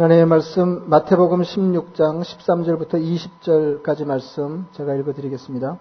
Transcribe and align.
하나님의 0.00 0.24
말씀 0.24 0.84
마태복음 0.88 1.42
16장 1.42 2.22
13절부터 2.22 2.94
20절까지 2.94 4.06
말씀 4.06 4.66
제가 4.72 4.94
읽어드리겠습니다. 4.94 5.76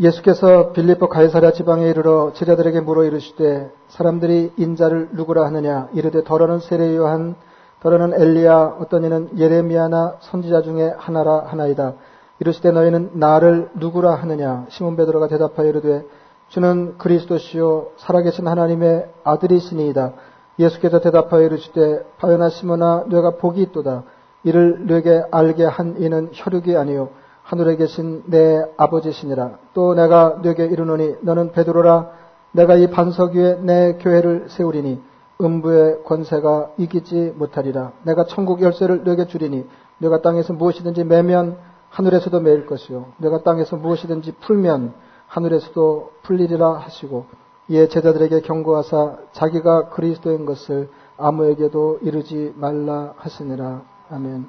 예수께서 0.00 0.72
빌립보 0.72 1.10
가이사랴 1.10 1.52
지방에 1.52 1.90
이르러 1.90 2.32
제자들에게 2.32 2.80
물어 2.80 3.04
이르시되 3.04 3.70
사람들이 3.88 4.54
인자를 4.56 5.10
누구라 5.12 5.44
하느냐? 5.44 5.90
이르되 5.92 6.24
더러는 6.24 6.60
세례 6.60 6.96
요한 6.96 7.34
더러는 7.80 8.18
엘리야 8.18 8.78
어떤 8.80 9.04
이는 9.04 9.28
예레미야나 9.36 10.20
선지자 10.20 10.62
중에 10.62 10.94
하나라 10.96 11.40
하나이다. 11.40 11.92
이르시되 12.38 12.70
너희는 12.70 13.10
나를 13.12 13.68
누구라 13.74 14.14
하느냐? 14.14 14.64
시몬 14.70 14.96
베드로가 14.96 15.28
대답하여 15.28 15.68
이르되 15.68 16.06
주는 16.48 16.96
그리스도시요 16.96 17.90
살아계신 17.98 18.48
하나님의 18.48 19.10
아들이시니이다 19.22 20.31
예수께서 20.62 21.00
대답하여 21.00 21.42
이르시되 21.42 22.04
바요나 22.18 22.48
시모나 22.48 23.04
뇌가 23.08 23.36
복이 23.36 23.60
있도다. 23.62 24.04
이를 24.44 24.86
뇌게 24.86 25.24
알게 25.30 25.64
한 25.64 25.96
이는 25.98 26.30
혈육이 26.32 26.76
아니요. 26.76 27.10
하늘에 27.42 27.76
계신 27.76 28.22
내 28.26 28.62
아버지시니라. 28.76 29.58
또 29.74 29.94
내가 29.94 30.38
뇌게 30.42 30.66
이르노니 30.66 31.16
너는 31.22 31.52
베드로라. 31.52 32.10
내가 32.52 32.76
이 32.76 32.90
반석 32.90 33.34
위에 33.34 33.58
내 33.62 33.94
교회를 33.94 34.46
세우리니 34.48 35.00
음부의 35.40 36.04
권세가 36.04 36.72
이기지 36.78 37.34
못하리라. 37.36 37.92
내가 38.04 38.24
천국 38.24 38.62
열쇠를 38.62 39.04
뇌게 39.04 39.26
주리니 39.26 39.66
내가 39.98 40.20
땅에서 40.20 40.52
무엇이든지 40.52 41.04
매면 41.04 41.56
하늘에서도 41.90 42.40
매일 42.40 42.66
것이요. 42.66 43.06
내가 43.18 43.42
땅에서 43.42 43.76
무엇이든지 43.76 44.32
풀면 44.40 44.94
하늘에서도 45.26 46.10
풀리리라 46.22 46.74
하시고 46.74 47.26
이에 47.72 47.88
제자들에게 47.88 48.42
경고하사 48.42 49.16
자기가 49.32 49.88
그리스도인 49.88 50.44
것을 50.44 50.90
아무에게도 51.16 52.00
이르지 52.02 52.52
말라 52.54 53.14
하시니라. 53.16 53.80
아멘. 54.10 54.46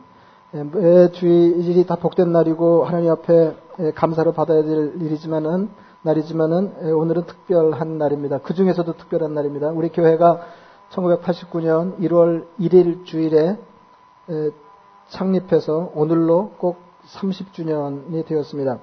매 0.74 1.10
주일이 1.12 1.86
다 1.86 1.96
복된 1.96 2.34
날이고 2.34 2.84
하나님 2.84 3.12
앞에 3.12 3.56
감사를 3.96 4.30
받아야 4.34 4.62
될 4.64 5.02
일이지만은 5.02 5.70
날이지만은 6.02 6.94
오늘은 6.94 7.26
특별한 7.26 7.98
날입니다. 7.98 8.40
그 8.40 8.54
중에서도 8.54 8.92
특별한 8.92 9.34
날입니다. 9.34 9.70
우리 9.70 9.88
교회가 9.88 10.42
1989년 10.92 11.98
1월 12.00 12.46
1일 12.60 13.06
주일에 13.06 13.58
창립해서 15.08 15.94
오늘로 15.96 16.52
꼭 16.58 16.82
30주년이 17.06 18.26
되었습니다. 18.26 18.80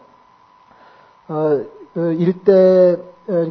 어, 1.28 1.60
그 1.92 2.14
일대 2.14 2.96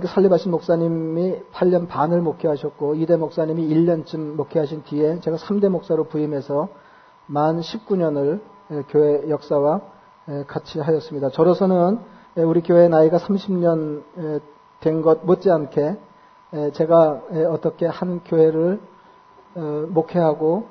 살리바신 0.08 0.52
목사님이 0.52 1.40
8년 1.54 1.88
반을 1.88 2.22
목회하셨고 2.22 2.96
이대 2.96 3.16
목사님이 3.16 3.68
1년쯤 3.70 4.36
목회하신 4.36 4.84
뒤에 4.84 5.20
제가 5.22 5.38
3대 5.38 5.70
목사로 5.70 6.06
부임해서 6.06 6.68
만 7.28 7.62
19년을 7.62 8.42
교회 8.90 9.30
역사와 9.30 9.82
같이 10.48 10.80
하였습니다. 10.80 11.30
저로서는 11.30 12.00
우리 12.36 12.62
교회 12.62 12.88
나이가 12.90 13.18
30년 13.18 14.04
된 14.82 15.02
것 15.02 15.26
못지않게 15.26 15.98
제가 16.74 17.22
어떻게 17.50 17.86
한 17.86 18.22
교회를 18.26 18.80
어, 19.56 19.86
목회하고 19.90 20.68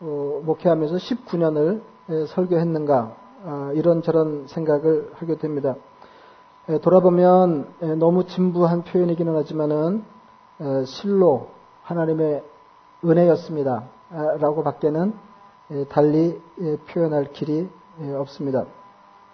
어, 0.00 0.40
목회하면서 0.44 0.96
19년을 0.96 1.80
설교했는가 2.28 3.16
아, 3.44 3.72
이런저런 3.74 4.46
생각을 4.46 5.10
하게 5.14 5.36
됩니다. 5.36 5.76
돌아보면 6.76 7.98
너무 7.98 8.26
진부한 8.26 8.84
표현이기는 8.84 9.34
하지만은 9.36 10.04
실로 10.84 11.48
하나님의 11.82 12.44
은혜였습니다. 13.02 13.84
아, 14.10 14.36
라고 14.38 14.62
밖에는 14.62 15.14
달리 15.88 16.38
표현할 16.90 17.32
길이 17.32 17.68
없습니다. 18.18 18.66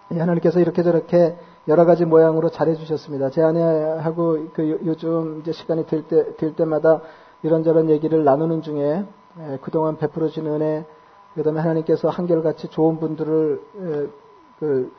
하나님께서 0.09 0.61
이렇게 0.61 0.81
저렇게 0.81 1.37
여러 1.67 1.83
가지 1.83 2.05
모양으로 2.05 2.49
잘해주셨습니다. 2.49 3.31
제 3.31 3.41
아내하고 3.41 4.47
그 4.53 4.79
요즘 4.85 5.41
이제 5.41 5.51
시간이 5.51 5.87
될 5.87 6.07
때, 6.07 6.35
될 6.37 6.55
때마다 6.55 7.01
이런저런 7.43 7.89
얘기를 7.89 8.23
나누는 8.23 8.61
중에 8.61 9.03
그동안 9.61 9.97
베풀어진 9.97 10.47
은혜, 10.47 10.85
그 11.33 11.43
다음에 11.43 11.59
하나님께서 11.59 12.07
한결같이 12.07 12.69
좋은 12.69 12.99
분들을 12.99 13.61
그 14.59 14.93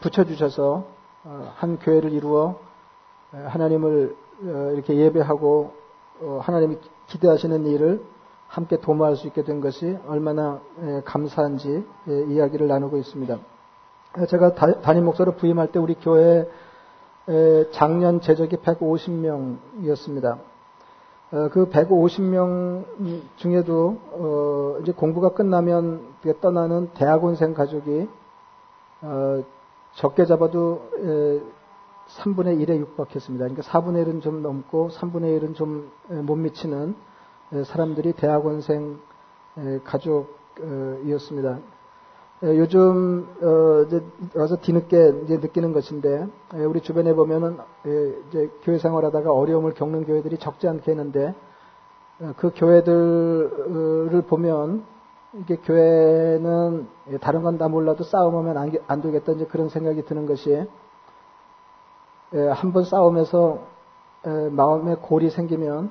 붙여주셔서 0.00 0.74
어, 0.74 1.01
한 1.24 1.78
교회를 1.78 2.12
이루어 2.12 2.58
하나님을 3.30 4.16
어, 4.44 4.70
이렇게 4.74 4.96
예배하고 4.96 5.72
어, 6.20 6.40
하나님이 6.42 6.78
기대하시는 7.06 7.64
일을 7.66 8.02
함께 8.48 8.78
도모할 8.80 9.16
수 9.16 9.26
있게 9.28 9.44
된 9.44 9.60
것이 9.60 9.96
얼마나 10.06 10.60
감사한지 11.06 11.86
이야기를 12.06 12.68
나누고 12.68 12.98
있습니다. 12.98 13.38
제가 14.28 14.54
담임 14.82 15.06
목사로 15.06 15.36
부임할 15.36 15.72
때 15.72 15.78
우리 15.78 15.94
교회 15.94 16.46
작년 17.70 18.20
재적이 18.20 18.56
150명이었습니다. 18.56 20.38
그 21.30 21.70
150명 21.70 22.84
중에도 23.36 24.78
이제 24.82 24.92
공부가 24.92 25.30
끝나면 25.30 26.02
떠나는 26.42 26.90
대학원생 26.92 27.54
가족이 27.54 28.06
적게 29.94 30.24
잡아도 30.24 30.88
3분의 32.08 32.58
1에 32.60 32.78
육박했습니다. 32.78 33.44
그러니까 33.46 33.62
4분의 33.62 34.06
1은 34.06 34.22
좀 34.22 34.42
넘고 34.42 34.88
3분의 34.88 35.40
1은 35.40 35.54
좀 35.54 35.90
못 36.08 36.36
미치는 36.36 36.94
사람들이 37.64 38.12
대학원생 38.14 38.98
가족이었습니다. 39.84 41.58
요즘 42.44 43.28
어, 43.40 43.84
이제 43.86 44.02
와서 44.34 44.56
뒤늦게 44.56 45.20
이제 45.24 45.36
느끼는 45.36 45.72
것인데 45.72 46.26
우리 46.66 46.80
주변에 46.80 47.14
보면은 47.14 47.58
이제 48.28 48.50
교회 48.62 48.78
생활하다가 48.78 49.32
어려움을 49.32 49.74
겪는 49.74 50.06
교회들이 50.06 50.38
적지 50.38 50.66
않겠는데 50.66 51.34
그 52.38 52.50
교회들을 52.54 54.22
보면 54.26 54.84
이게 55.34 55.56
교회는 55.56 56.88
다른 57.20 57.42
건 57.42 57.56
다 57.58 57.68
몰라도 57.68 58.04
싸움하면 58.04 58.56
안, 58.58 58.72
안 58.86 59.00
되겠다 59.00 59.32
이제 59.32 59.46
그런 59.46 59.68
생각이 59.68 60.04
드는 60.04 60.26
것이 60.26 60.66
한 62.32 62.72
번 62.72 62.84
싸움에서 62.84 63.60
마음에 64.50 64.94
골이 64.94 65.30
생기면 65.30 65.90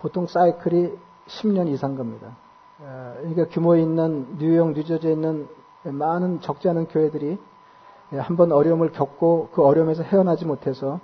보통 0.00 0.26
사이클이 0.26 0.92
10년 1.26 1.68
이상 1.68 1.96
겁니다. 1.96 2.36
그러니까 2.78 3.46
규모 3.48 3.76
있는 3.76 4.36
뉴욕, 4.38 4.72
뉴저지에 4.72 5.12
있는 5.12 5.48
많은 5.84 6.40
적지 6.40 6.68
않은 6.68 6.88
교회들이 6.88 7.38
한 8.10 8.36
번 8.36 8.52
어려움을 8.52 8.92
겪고 8.92 9.48
그 9.52 9.64
어려움에서 9.64 10.02
헤어나지 10.02 10.44
못해서 10.44 11.00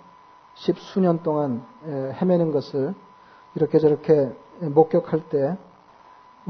십수년 0.55 1.23
동안 1.23 1.65
헤매는 1.85 2.53
것을 2.53 2.95
이렇게 3.55 3.79
저렇게 3.79 4.33
목격할 4.61 5.29
때 5.29 5.57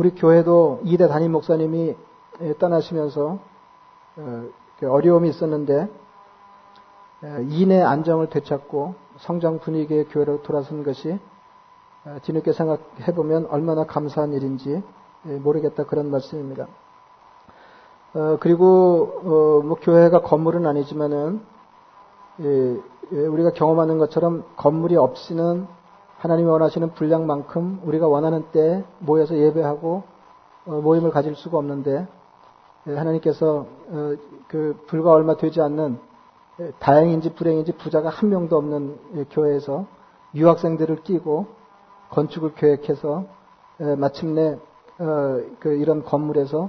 우리 0.00 0.14
교회도 0.14 0.80
이대 0.84 1.08
담임 1.08 1.32
목사님이 1.32 1.94
떠나시면서 2.58 3.38
어, 4.16 4.44
어려움이 4.82 5.28
있었는데 5.28 5.90
인의 7.50 7.82
안정을 7.82 8.30
되찾고 8.30 8.94
성장 9.18 9.58
분위기의 9.58 10.06
교회로 10.06 10.40
돌아선 10.40 10.84
것이 10.84 11.18
뒤늦게 12.22 12.54
생각해 12.54 13.12
보면 13.14 13.44
얼마나 13.50 13.84
감사한 13.84 14.32
일인지 14.32 14.82
모르겠다 15.22 15.84
그런 15.84 16.10
말씀입니다. 16.10 16.66
어, 18.14 18.38
그리고 18.40 19.20
어, 19.22 19.62
뭐 19.62 19.76
교회가 19.82 20.22
건물은 20.22 20.64
아니지만은 20.64 21.42
우리가 23.10 23.50
경험하는 23.50 23.98
것처럼 23.98 24.44
건물이 24.56 24.96
없이는 24.96 25.66
하나님이 26.20 26.50
원하시는 26.50 26.92
분량만큼 26.92 27.80
우리가 27.84 28.06
원하는 28.06 28.44
때 28.52 28.84
모여서 28.98 29.38
예배하고 29.38 30.02
어, 30.66 30.70
모임을 30.82 31.10
가질 31.10 31.34
수가 31.34 31.56
없는데 31.56 32.06
예, 32.88 32.94
하나님께서 32.94 33.66
어, 33.88 34.14
그 34.48 34.84
불과 34.86 35.12
얼마 35.12 35.38
되지 35.38 35.62
않는 35.62 35.98
예, 36.60 36.72
다행인지 36.78 37.34
불행인지 37.34 37.72
부자가 37.72 38.10
한 38.10 38.28
명도 38.28 38.58
없는 38.58 38.98
예, 39.16 39.24
교회에서 39.30 39.86
유학생들을 40.34 41.04
끼고 41.04 41.46
건축을 42.10 42.54
계획해서 42.54 43.24
마침내 43.96 44.58
어, 44.98 45.40
그 45.58 45.72
이런 45.72 46.04
건물에서 46.04 46.68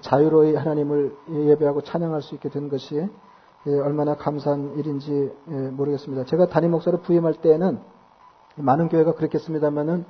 자유로이 0.00 0.56
하나님을 0.56 1.16
예배하고 1.30 1.82
찬양할 1.82 2.22
수 2.22 2.34
있게 2.34 2.48
된 2.48 2.68
것이 2.68 3.08
얼마나 3.66 4.16
감사한 4.16 4.78
일인지 4.78 5.32
모르겠습니다. 5.46 6.24
제가 6.24 6.46
담임 6.48 6.72
목사로 6.72 7.02
부임할 7.02 7.34
때에는 7.34 7.78
많은 8.62 8.88
교회가 8.88 9.14
그렇겠습니다만은 9.14 10.04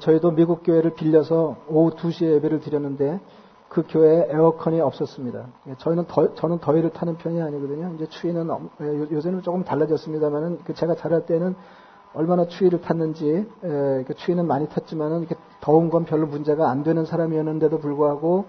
저희도 0.00 0.32
미국 0.32 0.62
교회를 0.64 0.94
빌려서 0.94 1.56
오후 1.68 1.92
2시에 1.92 2.34
예배를 2.34 2.60
드렸는데 2.60 3.20
그 3.68 3.84
교회에 3.88 4.28
에어컨이 4.30 4.80
없었습니다. 4.80 5.46
저희는 5.78 6.06
더, 6.08 6.34
저는 6.34 6.58
더위를 6.58 6.90
타는 6.90 7.18
편이 7.18 7.40
아니거든요. 7.42 7.92
이제 7.96 8.06
추위는 8.06 8.48
요새는 9.12 9.42
조금 9.42 9.64
달라졌습니다만은 9.64 10.60
그 10.64 10.74
제가 10.74 10.94
자랄 10.94 11.26
때는 11.26 11.54
얼마나 12.14 12.46
추위를 12.46 12.80
탔는지 12.80 13.46
에, 13.62 14.04
그 14.04 14.14
추위는 14.14 14.46
많이 14.46 14.68
탔지만은 14.68 15.20
이렇게 15.20 15.36
더운 15.60 15.90
건 15.90 16.04
별로 16.04 16.26
문제가 16.26 16.70
안 16.70 16.82
되는 16.82 17.04
사람이었는데도 17.04 17.78
불구하고 17.78 18.46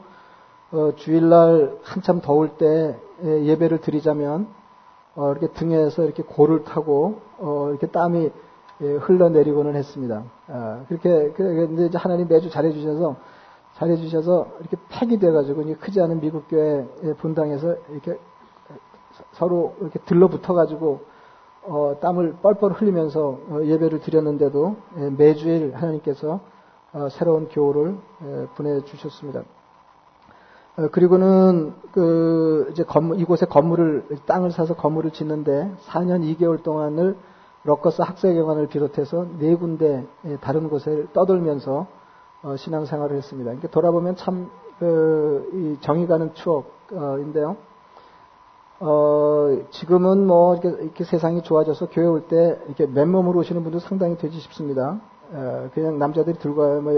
어, 0.71 0.91
주일날 0.95 1.77
한참 1.83 2.21
더울 2.21 2.57
때 2.57 2.97
에, 3.23 3.45
예배를 3.45 3.81
드리자면 3.81 4.47
어, 5.15 5.31
이렇게 5.31 5.47
등에서 5.47 6.03
이렇게 6.05 6.23
고를 6.23 6.63
타고 6.63 7.19
어, 7.39 7.67
이렇게 7.71 7.87
땀이 7.87 8.31
예, 8.81 8.93
흘러내리고는 8.93 9.75
했습니다. 9.75 10.23
아, 10.47 10.83
그렇게 10.87 11.31
근데 11.31 11.87
이제 11.87 11.97
하나님 11.97 12.27
매주 12.27 12.49
잘해 12.49 12.71
주셔서 12.71 13.15
잘해 13.75 13.95
주셔서 13.97 14.47
이렇게 14.59 14.77
팩이 14.89 15.19
돼가지고 15.19 15.63
크지 15.79 16.01
않은 16.01 16.19
미국 16.19 16.47
교회 16.47 16.85
분당에서 17.17 17.75
이렇게 17.91 18.19
서로 19.33 19.75
이렇게 19.81 19.99
들러붙어가지고 19.99 21.01
어, 21.67 21.97
땀을 21.99 22.37
뻘뻘 22.41 22.71
흘리면서 22.71 23.39
어, 23.49 23.59
예배를 23.63 23.99
드렸는데도 23.99 24.77
예, 24.99 25.09
매주일 25.09 25.73
하나님께서 25.75 26.39
어, 26.93 27.09
새로운 27.09 27.49
교우를 27.49 27.97
예, 28.23 28.47
보내주셨습니다. 28.55 29.43
어, 30.77 30.87
그리고는 30.91 31.73
그 31.91 32.69
이제 32.71 32.83
건물, 32.83 33.19
이곳에 33.19 33.45
건물을 33.45 34.05
땅을 34.25 34.51
사서 34.51 34.75
건물을 34.75 35.11
짓는데 35.11 35.71
4년 35.87 36.21
2개월 36.37 36.63
동안을 36.63 37.17
러커스 37.67 38.01
학생회관을 38.01 38.67
비롯해서 38.67 39.25
네 39.39 39.53
군데 39.55 40.05
예, 40.25 40.37
다른 40.37 40.69
곳을 40.69 41.07
떠돌면서 41.11 41.85
어, 42.43 42.55
신앙생활을 42.55 43.17
했습니다. 43.17 43.51
이렇게 43.51 43.67
돌아보면 43.67 44.15
참 44.15 44.49
그, 44.79 45.77
정이 45.81 46.07
가는 46.07 46.33
추억인데요. 46.33 47.57
어, 48.79 49.57
지금은 49.71 50.25
뭐 50.25 50.55
이렇게, 50.55 50.83
이렇게, 50.83 51.03
세상이 51.03 51.41
좋아져서 51.41 51.89
교회 51.89 52.05
올 52.05 52.27
때 52.27 52.57
이렇게 52.67 52.85
맨몸으로 52.85 53.39
오시는 53.39 53.63
분도 53.63 53.79
상당히 53.79 54.15
되지 54.17 54.39
싶습니다. 54.39 55.01
어, 55.33 55.69
그냥 55.73 55.99
남자들이 55.99 56.37
들고 56.37 56.61
와요. 56.61 56.81
뭐 56.81 56.93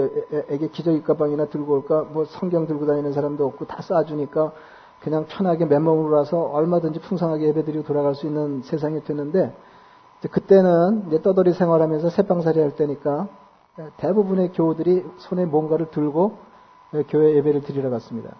애기 0.50 0.68
기저귀 0.68 1.02
가방이나 1.02 1.46
들고 1.46 1.72
올까, 1.72 2.06
뭐 2.12 2.26
성경 2.26 2.66
들고 2.66 2.86
다니는 2.86 3.12
사람도 3.12 3.44
없고 3.44 3.64
다 3.64 3.78
쏴주니까 3.78 4.52
그냥 5.00 5.24
편하게 5.26 5.64
맨몸으로 5.64 6.14
와서 6.14 6.38
얼마든지 6.38 7.00
풍성하게 7.00 7.48
예배드리고 7.48 7.84
돌아갈 7.84 8.14
수 8.14 8.26
있는 8.26 8.62
세상이 8.62 9.02
됐는데 9.02 9.52
그때는 10.28 11.04
이제 11.08 11.22
떠돌이 11.22 11.52
생활하면서 11.54 12.10
새빵살이 12.10 12.60
할 12.60 12.76
때니까 12.76 13.28
대부분의 13.96 14.52
교우들이 14.52 15.04
손에 15.18 15.46
뭔가를 15.46 15.90
들고 15.90 16.36
교회 17.08 17.36
예배를 17.36 17.62
드리러 17.62 17.88
갔습니다. 17.90 18.36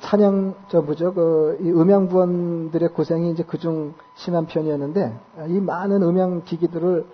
찬양 0.00 0.54
저 0.68 0.80
뭐죠 0.80 1.12
그 1.12 1.58
음향부원들의 1.60 2.88
고생이 2.90 3.30
이제 3.30 3.42
그중 3.42 3.92
심한 4.14 4.46
편이었는데 4.46 5.14
이 5.48 5.60
많은 5.60 6.02
음향 6.02 6.42
기기들을 6.44 7.04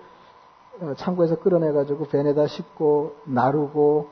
어, 0.81 0.95
창고에서 0.97 1.41
끌어내가지고 1.41 2.07
밴에다 2.07 2.47
싣고 2.47 3.17
나르고 3.25 4.07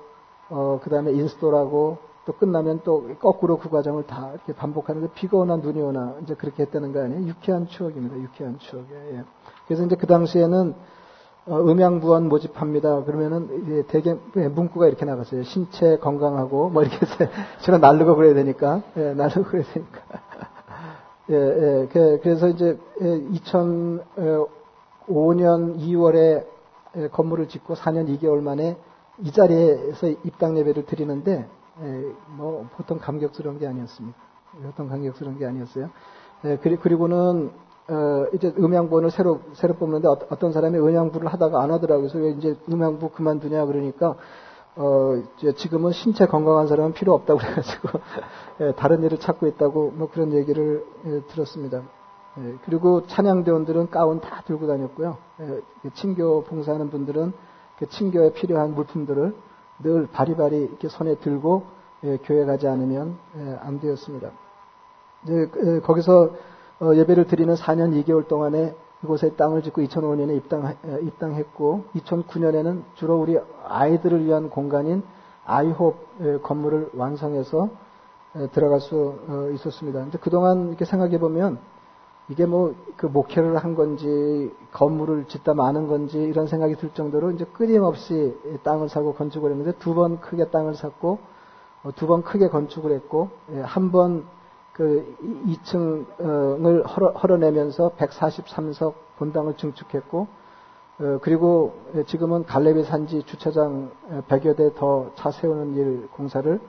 어, 0.50 0.80
그 0.82 0.90
다음에 0.90 1.12
install하고 1.12 1.98
또 2.24 2.32
끝나면 2.32 2.80
또 2.82 3.08
거꾸로 3.20 3.58
그 3.58 3.68
과정을 3.68 4.06
다 4.06 4.30
이렇게 4.34 4.52
반복하는데 4.52 5.12
비가 5.14 5.38
오나 5.38 5.56
눈이 5.56 5.80
오나 5.80 6.16
이제 6.22 6.34
그렇게 6.34 6.64
했다는 6.64 6.92
거 6.92 7.00
아니에요? 7.02 7.28
유쾌한 7.28 7.68
추억입니다. 7.68 8.16
유쾌한 8.16 8.58
추억. 8.58 8.84
예. 8.90 9.24
그래서 9.66 9.84
이제 9.84 9.96
그 9.96 10.06
당시에는 10.06 10.74
어, 11.48 11.60
음양부원 11.60 12.28
모집합니다. 12.28 13.04
그러면은 13.04 13.84
대개 13.86 14.16
예, 14.36 14.48
문구가 14.48 14.88
이렇게 14.88 15.04
나갔어요. 15.04 15.44
신체 15.44 15.96
건강하고 15.98 16.70
뭐 16.70 16.82
이렇게 16.82 16.96
해서 16.96 17.30
제가 17.62 17.78
날르고 17.78 18.16
그래야 18.16 18.34
되니까 18.34 18.82
예, 18.96 19.14
날르고 19.14 19.44
그래야 19.44 19.64
되니까 19.72 20.00
예, 21.30 21.34
예, 21.34 21.88
그, 21.92 22.18
그래서 22.22 22.48
이제 22.48 22.76
2005년 23.00 24.00
2월에 25.78 26.44
예, 26.96 27.08
건물을 27.08 27.48
짓고 27.48 27.74
4년 27.74 28.08
2개월 28.18 28.40
만에 28.40 28.76
이 29.18 29.30
자리에서 29.30 30.08
입당 30.24 30.58
예배를 30.58 30.86
드리는데 30.86 31.46
예, 31.82 32.12
뭐 32.36 32.66
보통 32.76 32.98
감격스러운 32.98 33.60
게 33.60 33.68
아니었습니다. 33.68 34.18
보통 34.62 34.88
감격스러운 34.88 35.38
게 35.38 35.46
아니었어요. 35.46 35.90
예, 36.44 36.56
그리고는 36.56 37.52
어, 37.88 38.26
이제 38.34 38.52
음향부를 38.58 39.10
새로 39.10 39.40
새로 39.54 39.74
뽑는데 39.74 40.08
어, 40.08 40.18
떤 40.38 40.52
사람이 40.52 40.76
음향부를 40.78 41.28
하다가 41.28 41.62
안 41.62 41.70
하더라고요. 41.70 42.08
그래서 42.08 42.28
이제 42.36 42.56
음향부 42.70 43.10
그만두냐 43.10 43.64
그러니까 43.66 44.16
어, 44.74 45.22
이제 45.38 45.52
지금은 45.54 45.92
신체 45.92 46.26
건강한 46.26 46.66
사람은 46.66 46.92
필요 46.92 47.14
없다고 47.14 47.38
그래가지고 47.40 47.88
예, 48.60 48.72
다른 48.72 49.02
일을 49.04 49.18
찾고 49.18 49.46
있다고 49.46 49.92
뭐 49.94 50.10
그런 50.10 50.32
얘기를 50.32 50.84
예, 51.06 51.20
들었습니다. 51.28 51.82
예, 52.38 52.54
그리고 52.64 53.06
찬양대원들은 53.06 53.90
가운 53.90 54.20
다 54.20 54.42
들고 54.46 54.66
다녔고요. 54.66 55.16
예, 55.40 55.90
친교 55.94 56.42
봉사하는 56.44 56.90
분들은 56.90 57.32
그 57.78 57.88
친교에 57.88 58.32
필요한 58.32 58.74
물품들을 58.74 59.34
늘 59.84 60.06
바리바리 60.08 60.56
이렇게 60.56 60.88
손에 60.88 61.16
들고 61.16 61.64
예, 62.04 62.18
교회 62.24 62.44
가지 62.44 62.66
않으면 62.66 63.16
예, 63.38 63.58
안 63.60 63.78
되었습니다. 63.78 64.30
그, 65.26 65.80
거기서 65.84 66.22
어, 66.22 66.30
예배를 66.82 67.26
드리는 67.26 67.54
4년 67.54 68.04
2개월 68.04 68.28
동안에 68.28 68.74
이곳에 69.02 69.30
땅을 69.36 69.62
짓고 69.62 69.82
2005년에 69.82 70.36
입당, 70.36 70.74
입당 71.02 71.34
했고 71.34 71.84
2009년에는 71.96 72.82
주로 72.94 73.16
우리 73.16 73.38
아이들을 73.66 74.24
위한 74.24 74.50
공간인 74.50 75.02
아이홉 75.44 75.96
건물을 76.42 76.90
완성해서 76.94 77.68
들어갈 78.52 78.80
수 78.80 79.18
어, 79.28 79.48
있었습니다. 79.54 80.00
근데 80.00 80.18
그동안 80.18 80.68
이렇게 80.68 80.84
생각해 80.84 81.18
보면 81.18 81.58
이게 82.28 82.44
뭐 82.44 82.74
그 82.96 83.06
목회를 83.06 83.56
한 83.58 83.74
건지 83.74 84.52
건물을 84.72 85.26
짓다 85.26 85.54
마는 85.54 85.86
건지 85.86 86.18
이런 86.18 86.46
생각이 86.46 86.76
들 86.76 86.90
정도로 86.94 87.30
이제 87.32 87.44
끊임없이 87.44 88.34
땅을 88.62 88.88
사고 88.88 89.14
건축을 89.14 89.50
했는데 89.50 89.72
두 89.78 89.94
번 89.94 90.20
크게 90.20 90.48
땅을 90.50 90.74
샀고 90.74 91.18
어, 91.84 91.90
두번 91.94 92.22
크게 92.22 92.48
건축을 92.48 92.92
했고 92.92 93.28
예, 93.52 93.60
한번 93.60 94.24
그 94.76 95.16
2층을 95.46 96.84
헐어, 96.86 97.36
내면서 97.38 97.92
143석 97.96 98.92
본당을 99.16 99.56
증축했고 99.56 100.26
어, 100.98 101.18
그리고 101.22 101.74
지금은 102.06 102.44
갈래비 102.44 102.84
산지 102.84 103.22
주차장 103.22 103.90
100여 104.28 104.54
대 104.54 104.74
더 104.74 105.12
차 105.14 105.30
세우는 105.30 105.74
일 105.76 106.08
공사를 106.12 106.60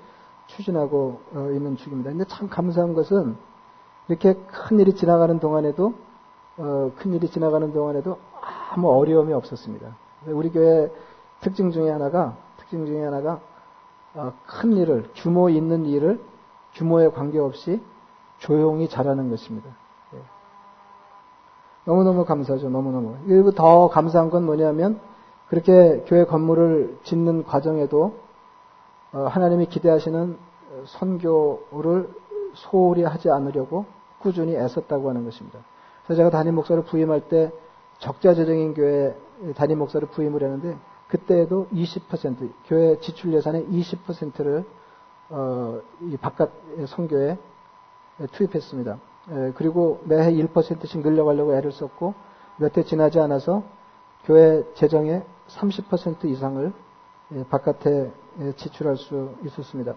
추진하고 0.47 1.19
있는 1.53 1.75
중입니다. 1.75 2.11
근데 2.11 2.23
참 2.29 2.47
감사한 2.47 2.93
것은 2.93 3.35
이렇게 4.07 4.35
큰 4.35 4.79
일이 4.79 4.95
지나가는 4.95 5.37
동안에도 5.39 5.93
어, 6.55 6.91
큰 6.97 7.11
일이 7.13 7.27
지나가는 7.27 7.73
동안에도 7.73 8.19
아무 8.71 8.89
어려움이 8.89 9.33
없었습니다. 9.33 9.97
우리 10.27 10.49
교회 10.49 10.89
특징 11.41 11.71
중에 11.71 11.89
하나가 11.89 12.37
특징 12.57 12.85
중에 12.85 13.03
하나가 13.03 13.41
어, 14.13 14.31
큰 14.45 14.71
일을 14.77 15.09
규모 15.13 15.49
있는 15.49 15.85
일을 15.85 16.21
규모에 16.73 17.09
관계없이 17.09 17.81
조용히 18.39 18.87
잘하는 18.87 19.29
것입니다. 19.29 19.69
예. 20.13 20.19
너무너무 21.85 22.25
감사하죠. 22.25 22.69
너무너무. 22.69 23.15
그리고 23.25 23.51
더 23.51 23.89
감사한 23.89 24.29
건 24.29 24.45
뭐냐면 24.45 24.99
그렇게 25.49 26.03
교회 26.07 26.25
건물을 26.25 26.99
짓는 27.03 27.43
과정에도 27.43 28.15
어, 29.13 29.25
하나님이 29.29 29.67
기대하시는 29.67 30.37
선교를 30.85 32.09
소홀히 32.53 33.03
하지 33.03 33.29
않으려고 33.29 33.85
꾸준히 34.19 34.55
애썼다고 34.55 35.09
하는 35.09 35.23
것입니다. 35.25 35.59
그래서 36.03 36.19
제가 36.19 36.29
담임 36.29 36.55
목사를 36.55 36.81
부임할 36.83 37.29
때 37.29 37.51
적자재정인 37.99 38.73
교회 38.73 39.15
담임 39.55 39.79
목사를 39.79 40.07
부임을 40.07 40.43
했는데 40.43 40.77
그때에도 41.07 41.67
20% 41.73 42.49
교회 42.65 42.99
지출 42.99 43.33
예산의 43.33 43.65
20%를 43.67 44.65
어, 45.29 45.79
이 46.01 46.17
바깥 46.17 46.51
선교에 46.87 47.37
투입했습니다. 48.31 48.97
에, 49.29 49.51
그리고 49.55 50.01
매해 50.05 50.31
1%씩 50.31 51.01
늘려가려고 51.01 51.53
애를 51.55 51.71
썼고 51.71 52.13
몇 52.57 52.77
해 52.77 52.83
지나지 52.83 53.19
않아서 53.19 53.63
교회 54.25 54.63
재정의 54.73 55.23
30% 55.47 56.25
이상을 56.25 56.73
에, 57.33 57.43
바깥에 57.49 58.11
에, 58.39 58.51
지출할 58.53 58.97
수 58.97 59.31
있었습니다. 59.45 59.93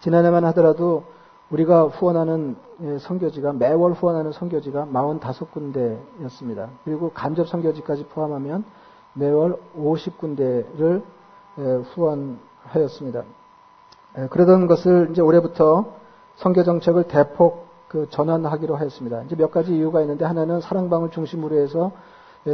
지난해만 0.00 0.44
하더라도 0.46 1.04
우리가 1.50 1.84
후원하는 1.84 2.56
예, 2.80 2.98
선교지가 2.98 3.52
매월 3.52 3.92
후원하는 3.92 4.32
선교지가 4.32 4.86
45군데였습니다. 4.90 6.68
그리고 6.84 7.10
간접 7.12 7.46
선교지까지 7.48 8.06
포함하면 8.06 8.64
매월 9.12 9.58
50군데를 9.76 11.02
예, 11.58 11.62
후원하였습니다. 11.62 13.22
예, 14.18 14.26
그러던 14.28 14.66
것을 14.66 15.08
이제 15.10 15.20
올해부터 15.20 15.92
선교 16.36 16.64
정책을 16.64 17.04
대폭 17.04 17.68
그 17.88 18.08
전환하기로 18.08 18.74
하였습니다. 18.76 19.22
이제 19.22 19.36
몇 19.36 19.50
가지 19.50 19.74
이유가 19.76 20.00
있는데 20.00 20.24
하나는 20.24 20.60
사랑방을 20.60 21.10
중심으로 21.10 21.56
해서 21.56 21.92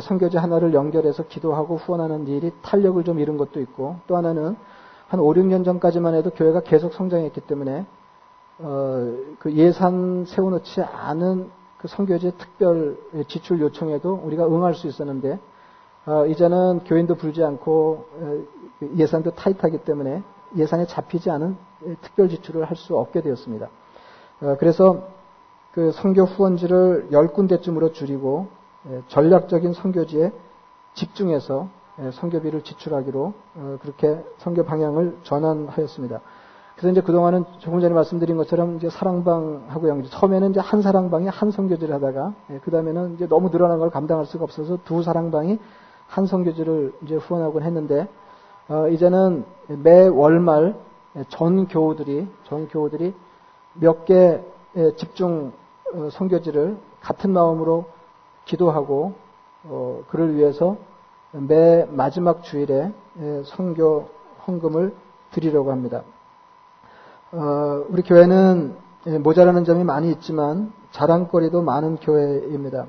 선교지 0.03 0.37
하나를 0.37 0.75
연결해서 0.75 1.25
기도하고 1.29 1.77
후원하는 1.77 2.27
일이 2.27 2.53
탄력을 2.63 3.03
좀 3.05 3.19
잃은 3.21 3.37
것도 3.39 3.61
있고 3.61 3.97
또 4.07 4.17
하나는 4.17 4.57
한 5.07 5.21
5, 5.21 5.33
6년 5.33 5.65
전까지만 5.65 6.15
해도 6.15 6.31
교회가 6.31 6.61
계속 6.61 6.93
성장했기 6.93 7.41
때문에 7.43 7.87
어, 8.59 9.15
그 9.39 9.53
예산 9.53 10.25
세워놓지 10.27 10.83
않은 10.83 11.51
그 11.79 11.87
선교제 11.89 12.33
특별 12.33 12.99
지출 13.29 13.61
요청에도 13.61 14.21
우리가 14.25 14.47
응할 14.47 14.75
수 14.75 14.89
있었는데 14.89 15.39
어, 16.07 16.27
이제는 16.27 16.81
교인도 16.85 17.15
불지 17.15 17.45
않고 17.45 18.07
어, 18.13 18.43
예산도 18.97 19.31
타이트하기 19.33 19.79
때문에 19.85 20.23
예산에 20.57 20.87
잡히지 20.87 21.31
않은 21.31 21.57
특별 22.03 22.29
지출을 22.29 22.65
할 22.65 22.77
수 22.77 22.97
없게 22.97 23.21
되었습니다. 23.21 23.69
어, 24.41 24.57
그래서 24.59 25.09
그 25.73 25.93
선교 25.93 26.25
후원지를 26.25 27.09
열 27.13 27.29
군데쯤으로 27.29 27.93
줄이고 27.93 28.49
예, 28.91 29.03
전략적인 29.09 29.73
선교지에 29.73 30.33
집중해서 30.95 31.69
예, 32.01 32.11
선교비를 32.13 32.63
지출하기로 32.63 33.33
어, 33.57 33.79
그렇게 33.83 34.25
선교 34.39 34.65
방향을 34.65 35.19
전환하였습니다. 35.25 36.21
그래서 36.77 36.93
이제 36.93 37.01
그동안은 37.01 37.45
조금 37.59 37.81
전에 37.81 37.93
말씀드린 37.93 38.37
것처럼 38.37 38.77
이제 38.77 38.89
사랑방하고 38.89 39.89
양 39.89 40.03
처음에는 40.05 40.51
이제 40.51 40.61
한 40.61 40.81
사랑방이 40.81 41.27
한 41.27 41.51
선교지를 41.51 41.95
하다가 41.97 42.35
예, 42.51 42.61
그 42.63 42.71
다음에는 42.71 43.15
이제 43.15 43.27
너무 43.27 43.51
늘어난 43.51 43.79
걸 43.81 43.91
감당할 43.91 44.27
수가 44.27 44.45
없어서 44.45 44.79
두 44.85 45.03
사랑방이 45.03 45.59
한 46.07 46.27
선교지를 46.27 46.93
이제 47.03 47.17
후원하곤 47.17 47.65
했는데 47.65 48.09
어, 48.69 48.89
이제는 48.89 49.45
매 49.83 50.07
월말 50.07 50.75
전 51.29 51.67
교우들이 51.69 52.29
전 52.45 52.69
교우들이 52.69 53.15
몇 53.75 54.05
개 54.05 54.41
집중 54.97 55.53
어, 55.95 56.09
선교지를 56.11 56.77
같은 57.01 57.31
마음으로 57.31 57.87
기도하고 58.45 59.15
어, 59.65 60.03
그를 60.09 60.35
위해서 60.37 60.77
매 61.33 61.87
마지막 61.91 62.43
주일에 62.43 62.93
선교 63.45 64.09
헌금을 64.47 64.95
드리려고 65.31 65.71
합니다. 65.73 66.03
어, 67.33 67.85
우리 67.89 68.03
교회는 68.03 68.75
모자라는 69.21 69.65
점이 69.65 69.85
많이 69.85 70.11
있지만 70.11 70.73
자랑거리도 70.91 71.63
많은 71.63 71.97
교회입니다. 71.97 72.87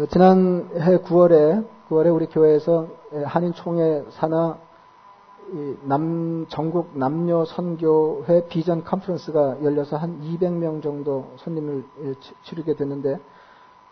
예. 0.00 0.06
지난해 0.06 0.98
9월에 0.98 1.66
9월에 1.90 2.14
우리 2.14 2.26
교회에서 2.26 2.88
한인 3.26 3.52
총회 3.52 4.02
사나 4.10 4.58
남 5.82 6.46
전국 6.48 6.96
남녀 6.96 7.44
선교회 7.44 8.46
비전 8.48 8.82
컨퍼런스가 8.82 9.62
열려서 9.62 9.98
한 9.98 10.22
200명 10.22 10.82
정도 10.82 11.32
손님을 11.36 11.84
치르게 12.44 12.76
됐는데 12.76 13.20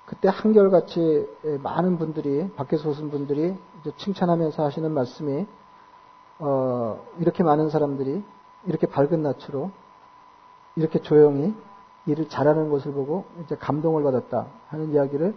그때 0.06 0.28
한결같이 0.32 1.28
많은 1.62 1.98
분들이 1.98 2.50
밖에서 2.54 2.88
오신 2.88 3.10
분들이 3.10 3.54
칭찬하면서 3.98 4.64
하시는 4.64 4.90
말씀이 4.90 5.46
어, 6.38 7.00
이렇게 7.18 7.42
많은 7.42 7.68
사람들이 7.68 8.22
이렇게 8.64 8.86
밝은 8.86 9.22
낯으로 9.22 9.72
이렇게 10.76 11.00
조용히 11.00 11.54
일을 12.06 12.28
잘하는 12.28 12.70
것을 12.70 12.92
보고 12.92 13.24
이제 13.42 13.56
감동을 13.56 14.02
받았다 14.04 14.46
하는 14.68 14.92
이야기를 14.92 15.34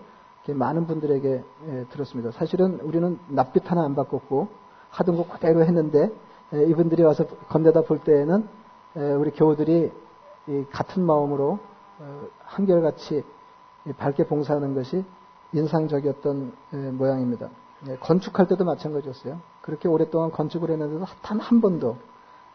많은 0.47 0.87
분들에게 0.87 1.43
예, 1.67 1.85
들었습니다. 1.91 2.31
사실은 2.31 2.79
우리는 2.81 3.19
낯빛 3.29 3.69
하나 3.69 3.83
안 3.83 3.95
바꿨고 3.95 4.47
하던 4.89 5.15
거 5.15 5.27
그대로 5.27 5.61
했는데 5.63 6.11
예, 6.53 6.63
이분들이 6.65 7.03
와서 7.03 7.25
건네다 7.49 7.81
볼 7.81 7.99
때에는 7.99 8.47
예, 8.97 9.11
우리 9.13 9.31
교우들이 9.31 9.91
같은 10.71 11.03
마음으로 11.03 11.59
어, 11.99 12.23
한결같이 12.39 13.23
밝게 13.97 14.25
봉사하는 14.25 14.73
것이 14.73 15.05
인상적이었던 15.53 16.51
모양입니다. 16.93 17.49
건축할 17.99 18.47
때도 18.47 18.63
마찬가지였어요. 18.65 19.39
그렇게 19.61 19.87
오랫동안 19.87 20.31
건축을 20.31 20.69
했는데도 20.71 21.05
단 21.21 21.39
한 21.39 21.61
번도 21.61 21.97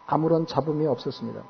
아무런 0.07 0.47
잡음이 0.47 0.87
없었습니다. 0.87 1.43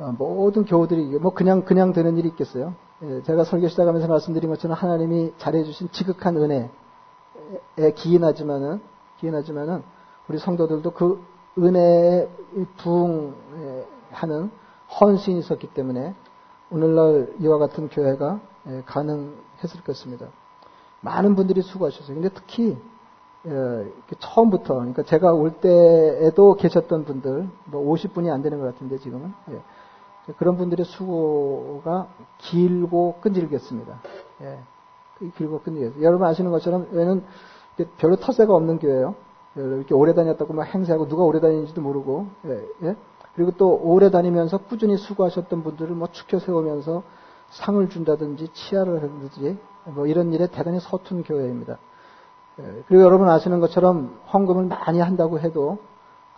어, 0.00 0.14
모든 0.18 0.64
교우들이 0.64 1.18
뭐 1.18 1.32
그냥 1.34 1.62
그냥 1.62 1.92
되는 1.92 2.16
일이 2.16 2.28
있겠어요. 2.28 2.74
예, 3.02 3.22
제가 3.22 3.44
설교 3.44 3.68
시작하면서 3.68 4.08
말씀드린 4.08 4.50
것처럼 4.50 4.76
하나님이 4.76 5.32
잘해주신 5.38 5.88
지극한 5.90 6.36
은혜에 6.36 6.68
기인하지만은 7.94 8.80
기인하지만은 9.18 9.82
우리 10.28 10.38
성도들도 10.38 10.90
그 10.90 11.24
은혜에 11.58 12.28
부응하는 12.76 14.50
헌신이 15.00 15.38
있었기 15.38 15.68
때문에 15.68 16.14
오늘날 16.70 17.32
이와 17.40 17.58
같은 17.58 17.88
교회가 17.88 18.40
예, 18.68 18.82
가능했을 18.84 19.82
것입니다. 19.84 20.26
많은 21.00 21.34
분들이 21.34 21.62
수고하셨어요. 21.62 22.14
근데 22.14 22.28
특히 22.28 22.76
예, 23.46 23.92
처음부터 24.18 24.74
그러니까 24.74 25.02
제가 25.04 25.32
올 25.32 25.52
때에도 25.52 26.54
계셨던 26.54 27.06
분들 27.06 27.48
뭐 27.64 27.94
50분이 27.94 28.30
안 28.30 28.42
되는 28.42 28.60
것 28.60 28.66
같은데 28.66 28.98
지금은 28.98 29.32
예. 29.52 29.62
그런 30.36 30.56
분들의 30.56 30.84
수고가 30.86 32.08
길고 32.38 33.16
끈질겼습니다. 33.20 34.00
예. 34.42 34.58
길고 35.36 35.60
끈질겼어요. 35.60 36.02
여러분 36.02 36.26
아시는 36.26 36.50
것처럼 36.50 36.88
얘는 36.94 37.24
별로 37.98 38.16
터세가 38.16 38.54
없는 38.54 38.78
교회예요. 38.78 39.14
이렇게 39.56 39.94
오래 39.94 40.14
다녔다고 40.14 40.52
막 40.52 40.72
행세하고 40.72 41.08
누가 41.08 41.24
오래 41.24 41.40
다니는지도 41.40 41.80
모르고 41.80 42.26
예. 42.46 42.64
예? 42.84 42.96
그리고 43.34 43.52
또 43.52 43.80
오래 43.82 44.10
다니면서 44.10 44.58
꾸준히 44.58 44.96
수고하셨던 44.96 45.62
분들을 45.62 45.94
뭐 45.94 46.08
축혀 46.10 46.38
세우면서 46.38 47.02
상을 47.50 47.88
준다든지 47.88 48.48
치아를 48.52 49.02
하든지 49.02 49.58
뭐 49.86 50.06
이런 50.06 50.32
일에 50.32 50.46
대단히 50.46 50.78
서툰 50.80 51.22
교회입니다. 51.22 51.78
예, 52.60 52.82
그리고 52.86 53.02
여러분 53.02 53.28
아시는 53.28 53.60
것처럼 53.60 54.18
헌금을 54.32 54.66
많이 54.66 55.00
한다고 55.00 55.40
해도 55.40 55.78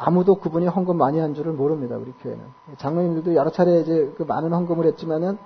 아무도 0.04 0.35
그분이 0.35 0.66
헌금 0.66 0.97
많이 0.97 1.21
한 1.21 1.32
줄을 1.35 1.52
모릅니다. 1.52 1.97
우리 1.97 2.12
교회는 2.23 2.42
장로님들도 2.78 3.37
여러 3.37 3.50
차례 3.50 3.80
이제 3.80 4.12
그 4.16 4.25
많은 4.25 4.52
헌금을 4.52 4.85
했지만은 4.87 5.38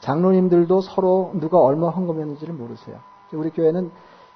장로님들도 0.00 0.82
서로 0.82 1.30
누가 1.34 1.58
얼마 1.60 1.88
헌금했는지를 1.88 2.52
모르세요. 2.52 2.98
우리 3.32 3.48
교회는 3.50 3.90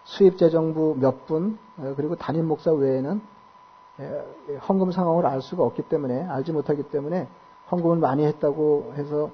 수입 0.04 0.38
재정부 0.38 0.96
몇 0.98 1.26
분, 1.26 1.58
어, 1.76 1.92
그리고 1.96 2.16
담임 2.16 2.46
목사 2.46 2.72
외에는 2.72 3.20
예, 4.00 4.56
헌금 4.68 4.92
상황을 4.92 5.26
알 5.26 5.42
수가 5.42 5.62
없기 5.64 5.82
때문에, 5.82 6.22
알지 6.22 6.52
못하기 6.52 6.84
때문에 6.84 7.28
헌금을 7.70 7.98
많이 7.98 8.24
했다고 8.24 8.94
해서, 8.96 9.30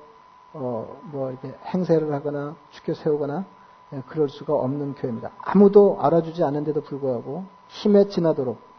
어, 0.54 1.00
뭐 1.12 1.30
이렇게 1.30 1.54
행세를 1.66 2.12
하거나 2.12 2.56
축켜 2.70 2.94
세우거나 2.94 3.44
예, 3.92 4.02
그럴 4.06 4.28
수가 4.28 4.54
없는 4.54 4.94
교회입니다. 4.94 5.30
아무도 5.38 5.98
알아주지 6.00 6.42
않는데도 6.42 6.80
불구하고 6.80 7.44
힘에 7.68 8.08
지나도록 8.08 8.71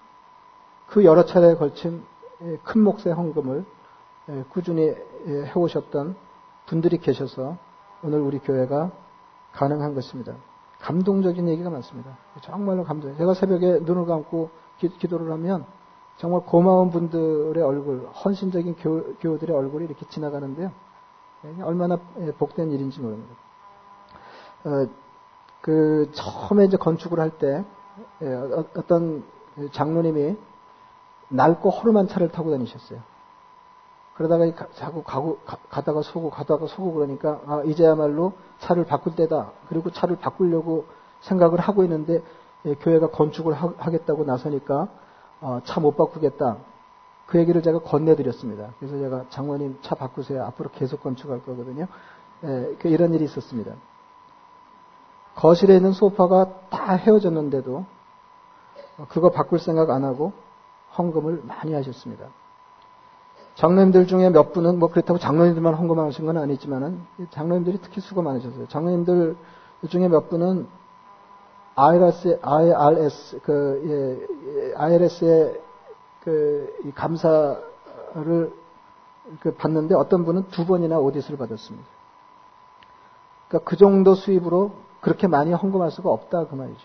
그 0.94 1.04
여러 1.06 1.26
차례에 1.26 1.56
걸친 1.56 2.06
예, 2.44 2.58
큰 2.64 2.82
몫의 2.82 3.16
헌금을 3.16 3.66
꾸준히 4.50 4.94
해오셨던 5.28 6.16
분들이 6.68 7.00
계셔서 7.00 7.58
오늘 8.04 8.20
우리 8.20 8.38
교회가 8.38 8.92
가능한 9.54 9.96
것입니다. 9.96 10.36
감동적인 10.82 11.50
얘기가 11.50 11.72
많습니다. 11.72 12.16
정말로 12.42 12.84
감동. 12.84 13.18
제가 13.18 13.34
새벽에 13.34 13.80
눈을 13.80 14.06
감고 14.06 14.52
기, 14.78 14.90
도를 15.08 15.32
하면 15.32 15.66
정말 16.18 16.42
고마운 16.42 16.92
분들의 16.92 17.64
얼굴, 17.64 18.08
헌신적인 18.24 18.76
교, 18.76 19.16
교우들의 19.16 19.56
얼굴이 19.56 19.86
이렇게 19.86 20.06
지나가는데요. 20.10 20.72
얼마나 21.64 21.98
복된 22.38 22.72
일인지 22.72 23.02
모릅니다. 23.02 23.34
어, 24.66 24.88
그 25.62 26.12
처음에 26.14 26.66
이제 26.66 26.78
건축을 26.78 27.20
할 27.20 27.32
때 27.32 27.66
어, 28.22 28.66
어떤 28.76 29.24
장로님이 29.72 30.38
낡고 31.34 31.70
허름한 31.72 32.08
차를 32.08 32.32
타고 32.32 32.52
다니셨어요. 32.52 33.00
그러다가 34.16 34.46
자꾸 34.76 35.02
가고, 35.04 35.40
가, 35.40 35.58
다가 35.82 36.04
서고 36.04 36.30
가다가 36.30 36.68
서고 36.68 36.94
그러니까 36.94 37.42
아, 37.48 37.64
이제야말로 37.66 38.34
차를 38.60 38.86
바꿀 38.86 39.16
때다. 39.16 39.52
그리고 39.68 39.90
차를 39.90 40.18
바꾸려고 40.18 40.86
생각을 41.22 41.60
하고 41.60 41.84
있는데 41.84 42.22
예, 42.66 42.76
교회가 42.76 43.10
건축을 43.10 43.54
하, 43.54 43.90
겠다고 43.90 44.24
나서니까 44.24 44.88
어, 45.42 45.62
차못 45.66 45.98
바꾸겠다. 45.98 46.58
그 47.26 47.40
얘기를 47.40 47.64
제가 47.64 47.80
건네드렸습니다. 47.80 48.74
그래서 48.80 49.00
제가 49.00 49.26
장모님 49.30 49.80
차 49.82 49.96
바꾸세요. 49.96 50.44
앞으로 50.44 50.70
계속 50.70 51.02
건축할 51.02 51.44
거거든요. 51.44 51.88
예, 52.44 52.76
그 52.80 52.90
이런 52.90 53.14
일이 53.16 53.24
있었습니다. 53.24 53.74
거실에 55.36 55.76
있는 55.76 55.94
소파가 55.94 56.68
다 56.70 56.94
헤어졌는데도 56.94 57.86
그거 59.10 59.32
바꿀 59.32 59.58
생각 59.58 59.90
안 59.90 60.04
하고 60.04 60.34
헌금을 60.98 61.42
많이 61.44 61.74
하셨습니다. 61.74 62.28
장로님들 63.56 64.08
중에 64.08 64.30
몇 64.30 64.52
분은 64.52 64.80
뭐 64.80 64.90
그렇다고 64.90 65.20
장로님들만 65.20 65.76
헌금하신 65.76 66.26
건 66.26 66.38
아니지만은 66.38 67.02
장로님들이 67.32 67.80
특히 67.82 68.02
수고 68.02 68.22
많으셨어요. 68.22 68.68
장로님들 68.68 69.36
중에 69.90 70.08
몇 70.08 70.30
분은 70.30 70.68
IRS, 71.76 72.40
IRS 72.42 73.40
그 73.44 74.28
예, 74.68 74.74
IRS의 74.76 75.62
그 76.22 76.92
감사를 76.96 78.54
그 79.40 79.54
받는데 79.56 79.96
어떤 79.96 80.26
분은 80.26 80.48
두 80.50 80.66
번이나 80.66 81.00
오디스를 81.00 81.38
받았습니다. 81.38 81.88
그러니까 83.48 83.70
그 83.70 83.78
정도 83.78 84.16
수입으로 84.16 84.72
그렇게 85.02 85.28
많이 85.28 85.52
헌금할 85.52 85.92
수가 85.92 86.10
없다 86.10 86.48
그 86.48 86.56
말이죠. 86.56 86.82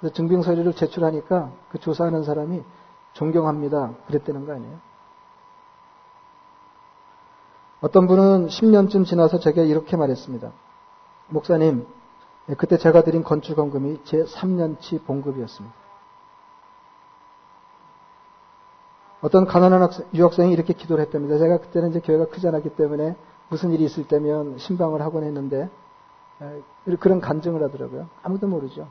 그래서 0.00 0.14
증빙 0.14 0.42
서류를 0.42 0.74
제출하니까 0.74 1.50
그 1.70 1.78
조사하는 1.78 2.24
사람이 2.24 2.62
존경합니다. 3.14 3.94
그랬다는 4.06 4.46
거 4.46 4.52
아니에요? 4.52 4.78
어떤 7.80 8.06
분은 8.06 8.46
10년쯤 8.46 9.04
지나서 9.04 9.38
제게 9.40 9.64
이렇게 9.64 9.96
말했습니다. 9.96 10.52
목사님, 11.28 11.86
예, 12.48 12.54
그때 12.54 12.76
제가 12.76 13.02
드린 13.02 13.24
건축원금이 13.24 14.02
제 14.04 14.24
3년치 14.24 15.04
봉급이었습니다. 15.04 15.74
어떤 19.20 19.46
가난한 19.46 19.82
학생, 19.82 20.06
유학생이 20.14 20.52
이렇게 20.52 20.72
기도를 20.72 21.04
했답니다. 21.04 21.38
제가 21.38 21.58
그때는 21.58 21.90
이제 21.90 22.00
교회가 22.00 22.26
크지 22.26 22.48
않았기 22.48 22.70
때문에 22.70 23.16
무슨 23.48 23.70
일이 23.70 23.84
있을 23.84 24.08
때면 24.08 24.58
신방을 24.58 25.00
하곤 25.02 25.24
했는데 25.24 25.70
그런 26.98 27.20
간증을 27.20 27.62
하더라고요. 27.62 28.08
아무도 28.22 28.48
모르죠. 28.48 28.88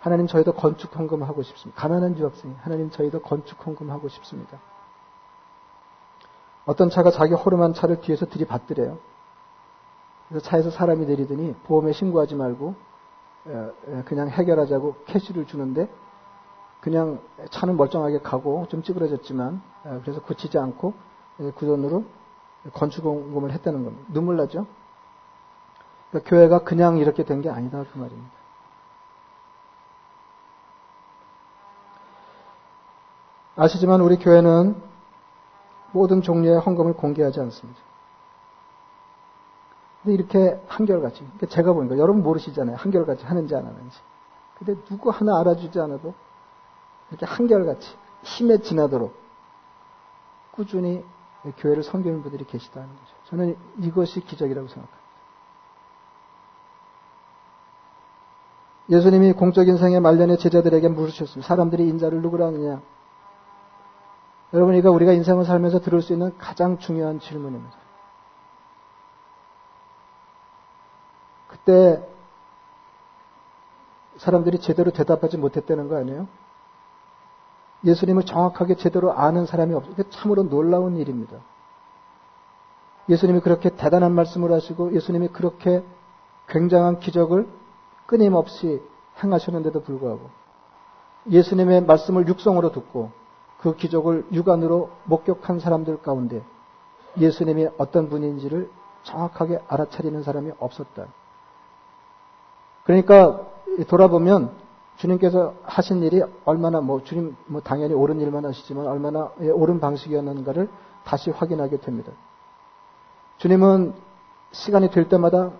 하나님 0.00 0.26
저희도 0.26 0.52
건축 0.52 0.96
헌금하고 0.96 1.42
싶습니다. 1.42 1.80
가난한 1.80 2.16
유학생 2.18 2.54
하나님 2.60 2.90
저희도 2.90 3.20
건축 3.20 3.66
헌금하고 3.66 4.08
싶습니다. 4.08 4.58
어떤 6.66 6.90
차가 6.90 7.10
자기 7.10 7.34
호름한 7.34 7.74
차를 7.74 8.00
뒤에서 8.00 8.26
들이받더래요. 8.26 8.98
그래서 10.28 10.44
차에서 10.44 10.70
사람이 10.70 11.06
내리더니 11.06 11.54
보험에 11.64 11.92
신고하지 11.92 12.34
말고 12.34 12.74
그냥 14.04 14.28
해결하자고 14.28 14.96
캐시를 15.06 15.46
주는데 15.46 15.88
그냥 16.80 17.20
차는 17.50 17.76
멀쩡하게 17.76 18.18
가고 18.20 18.66
좀 18.68 18.82
찌그러졌지만 18.82 19.62
그래서 20.02 20.20
고치지 20.22 20.58
않고 20.58 20.92
그 21.38 21.66
돈으로 21.66 22.04
건축공금을 22.74 23.50
했다는 23.52 23.84
겁니다. 23.84 24.04
눈물 24.12 24.36
나죠? 24.36 24.66
그러니까 26.10 26.28
교회가 26.30 26.58
그냥 26.60 26.98
이렇게 26.98 27.24
된 27.24 27.40
게 27.40 27.48
아니다 27.48 27.84
그 27.92 27.98
말입니다. 27.98 28.37
아시지만 33.58 34.00
우리 34.00 34.16
교회는 34.16 34.80
모든 35.90 36.22
종류의 36.22 36.60
헌금을 36.60 36.92
공개하지 36.92 37.40
않습니다. 37.40 37.80
근데 40.02 40.14
이렇게 40.14 40.60
한결같이, 40.68 41.26
제가 41.48 41.72
보니까 41.72 41.98
여러분 41.98 42.22
모르시잖아요. 42.22 42.76
한결같이 42.76 43.24
하는지 43.24 43.56
안 43.56 43.66
하는지. 43.66 43.98
근데 44.58 44.80
누구 44.84 45.10
하나 45.10 45.40
알아주지 45.40 45.80
않아도 45.80 46.14
이렇게 47.10 47.26
한결같이 47.26 47.96
힘에 48.22 48.58
지나도록 48.58 49.14
꾸준히 50.52 51.04
교회를 51.58 51.82
섬기는 51.82 52.22
분들이 52.22 52.44
계시다는 52.44 52.88
거죠. 52.88 53.16
저는 53.26 53.56
이것이 53.80 54.20
기적이라고 54.20 54.68
생각합니다. 54.68 54.98
예수님이 58.90 59.32
공적 59.32 59.66
인 59.68 59.76
생의 59.76 60.00
말년에 60.00 60.36
제자들에게 60.36 60.88
물으셨습니다. 60.88 61.46
사람들이 61.46 61.88
인자를 61.88 62.22
누구라 62.22 62.46
하느냐? 62.46 62.80
여러분, 64.54 64.74
이거 64.76 64.90
우리가 64.90 65.12
인생을 65.12 65.44
살면서 65.44 65.80
들을 65.80 66.00
수 66.00 66.12
있는 66.12 66.36
가장 66.38 66.78
중요한 66.78 67.20
질문입니다. 67.20 67.76
그때 71.48 72.02
사람들이 74.16 74.58
제대로 74.60 74.90
대답하지 74.90 75.36
못했다는 75.36 75.88
거 75.88 75.96
아니에요? 75.96 76.26
예수님을 77.84 78.24
정확하게 78.24 78.74
제대로 78.74 79.12
아는 79.12 79.46
사람이 79.46 79.74
없어요. 79.74 79.94
참으로 80.10 80.48
놀라운 80.48 80.96
일입니다. 80.96 81.36
예수님이 83.08 83.40
그렇게 83.40 83.70
대단한 83.70 84.12
말씀을 84.12 84.52
하시고 84.52 84.94
예수님이 84.94 85.28
그렇게 85.28 85.84
굉장한 86.48 87.00
기적을 87.00 87.48
끊임없이 88.06 88.82
행하셨는데도 89.22 89.82
불구하고 89.82 90.30
예수님의 91.30 91.84
말씀을 91.84 92.26
육성으로 92.26 92.72
듣고 92.72 93.12
그 93.60 93.74
기적을 93.74 94.26
육안으로 94.32 94.90
목격한 95.04 95.58
사람들 95.58 96.02
가운데 96.02 96.42
예수님이 97.18 97.68
어떤 97.78 98.08
분인지를 98.08 98.70
정확하게 99.02 99.60
알아차리는 99.68 100.22
사람이 100.22 100.52
없었다. 100.58 101.06
그러니까 102.84 103.46
돌아보면 103.88 104.52
주님께서 104.96 105.54
하신 105.62 106.02
일이 106.02 106.22
얼마나 106.44 106.80
뭐 106.80 107.02
주님 107.04 107.36
뭐 107.46 107.60
당연히 107.60 107.94
옳은 107.94 108.20
일만 108.20 108.44
하시지만 108.44 108.86
얼마나 108.86 109.30
옳은 109.38 109.80
방식이었는가를 109.80 110.68
다시 111.04 111.30
확인하게 111.30 111.78
됩니다. 111.78 112.12
주님은 113.38 113.94
시간이 114.52 114.90
될 114.90 115.08
때마다 115.08 115.52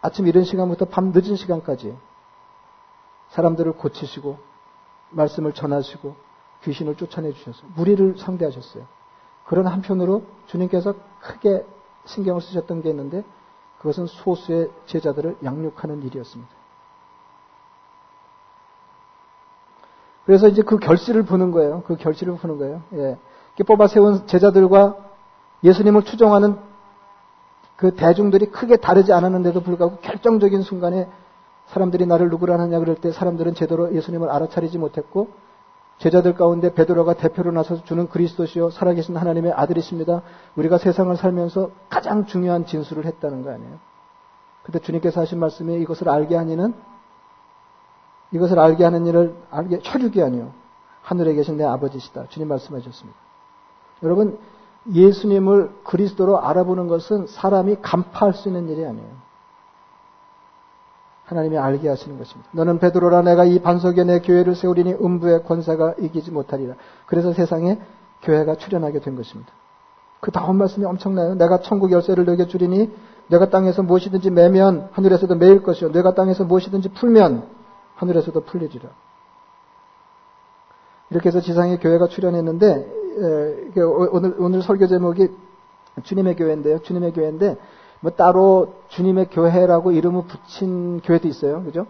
아침 0.00 0.26
이른 0.26 0.44
시간부터 0.44 0.86
밤 0.86 1.12
늦은 1.14 1.36
시간까지 1.36 1.96
사람들을 3.30 3.72
고치시고 3.72 4.38
말씀을 5.10 5.52
전하시고 5.52 6.25
귀신을 6.66 6.96
쫓아내 6.96 7.32
주셨어요. 7.32 7.70
무리를 7.76 8.18
상대하셨어요. 8.18 8.84
그런 9.46 9.66
한편으로 9.68 10.24
주님께서 10.46 10.94
크게 11.20 11.64
신경을 12.06 12.40
쓰셨던 12.40 12.82
게 12.82 12.90
있는데 12.90 13.24
그것은 13.78 14.06
소수의 14.06 14.70
제자들을 14.86 15.38
양육하는 15.44 16.02
일이었습니다. 16.02 16.50
그래서 20.24 20.48
이제 20.48 20.62
그 20.62 20.78
결실을 20.78 21.22
보는 21.24 21.52
거예요. 21.52 21.82
그 21.86 21.96
결실을 21.96 22.36
보는 22.36 22.58
거예요. 22.58 22.82
예. 22.94 23.16
뽑아 23.64 23.86
세운 23.86 24.26
제자들과 24.26 24.96
예수님을 25.62 26.02
추종하는 26.02 26.58
그 27.76 27.94
대중들이 27.94 28.46
크게 28.46 28.76
다르지 28.76 29.12
않았는데도 29.12 29.62
불구하고 29.62 29.98
결정적인 29.98 30.62
순간에 30.62 31.08
사람들이 31.66 32.06
나를 32.06 32.28
누구라 32.28 32.54
하느냐 32.54 32.78
그럴 32.80 32.96
때 32.96 33.12
사람들은 33.12 33.54
제대로 33.54 33.94
예수님을 33.94 34.28
알아차리지 34.28 34.78
못했고 34.78 35.28
제자들 35.98 36.34
가운데 36.34 36.74
베드로가 36.74 37.14
대표로 37.14 37.52
나서서 37.52 37.84
주는 37.84 38.08
그리스도시요 38.08 38.70
살아계신 38.70 39.16
하나님의 39.16 39.52
아들이십니다. 39.52 40.22
우리가 40.56 40.78
세상을 40.78 41.16
살면서 41.16 41.70
가장 41.88 42.26
중요한 42.26 42.66
진술을 42.66 43.06
했다는 43.06 43.42
거 43.42 43.50
아니에요. 43.50 43.78
그때 44.62 44.78
주님께서 44.78 45.20
하신 45.20 45.38
말씀이 45.38 45.74
이것을 45.80 46.08
알게 46.08 46.36
하니는 46.36 46.74
이것을 48.32 48.58
알게 48.58 48.84
하는 48.84 49.06
일을 49.06 49.34
알게 49.50 49.80
혈육이 49.82 50.22
아니요 50.22 50.52
하늘에 51.02 51.34
계신 51.34 51.56
내 51.56 51.64
아버지시다. 51.64 52.26
주님 52.28 52.48
말씀하셨습니다. 52.48 53.18
여러분 54.02 54.38
예수님을 54.92 55.70
그리스도로 55.84 56.40
알아보는 56.40 56.88
것은 56.88 57.26
사람이 57.26 57.76
간파할 57.80 58.34
수 58.34 58.48
있는 58.48 58.68
일이 58.68 58.84
아니에요. 58.84 59.25
하나님이 61.26 61.58
알게 61.58 61.88
하시는 61.88 62.16
것입니다. 62.18 62.48
너는 62.52 62.78
베드로라 62.78 63.22
내가 63.22 63.44
이 63.44 63.58
반석에 63.58 64.04
내 64.04 64.20
교회를 64.20 64.54
세우리니 64.54 64.94
음부의 64.94 65.42
권세가 65.42 65.96
이기지 65.98 66.30
못하리라. 66.30 66.74
그래서 67.06 67.32
세상에 67.32 67.78
교회가 68.22 68.54
출현하게 68.54 69.00
된 69.00 69.16
것입니다. 69.16 69.52
그 70.20 70.30
다음 70.30 70.56
말씀이 70.56 70.86
엄청나요. 70.86 71.34
내가 71.34 71.60
천국 71.60 71.92
열쇠를 71.92 72.24
너에게 72.24 72.46
주리니 72.46 72.90
내가 73.28 73.50
땅에서 73.50 73.82
무엇이든지 73.82 74.30
매면 74.30 74.88
하늘에서도 74.92 75.34
매일 75.34 75.62
것이요 75.62 75.92
내가 75.92 76.14
땅에서 76.14 76.44
무엇이든지 76.44 76.90
풀면 76.90 77.44
하늘에서도 77.96 78.40
풀리리라. 78.44 78.88
이렇게 81.10 81.28
해서 81.28 81.40
지상에 81.40 81.76
교회가 81.78 82.06
출현했는데 82.06 82.92
오늘 84.12 84.34
오늘 84.38 84.62
설교 84.62 84.86
제목이 84.86 85.28
주님의 86.04 86.36
교회인데요. 86.36 86.78
주님의 86.80 87.12
교회인데 87.12 87.56
뭐 88.00 88.12
따로 88.12 88.74
주님의 88.88 89.30
교회라고 89.30 89.92
이름을 89.92 90.24
붙인 90.26 91.00
교회도 91.00 91.28
있어요. 91.28 91.62
그죠? 91.64 91.86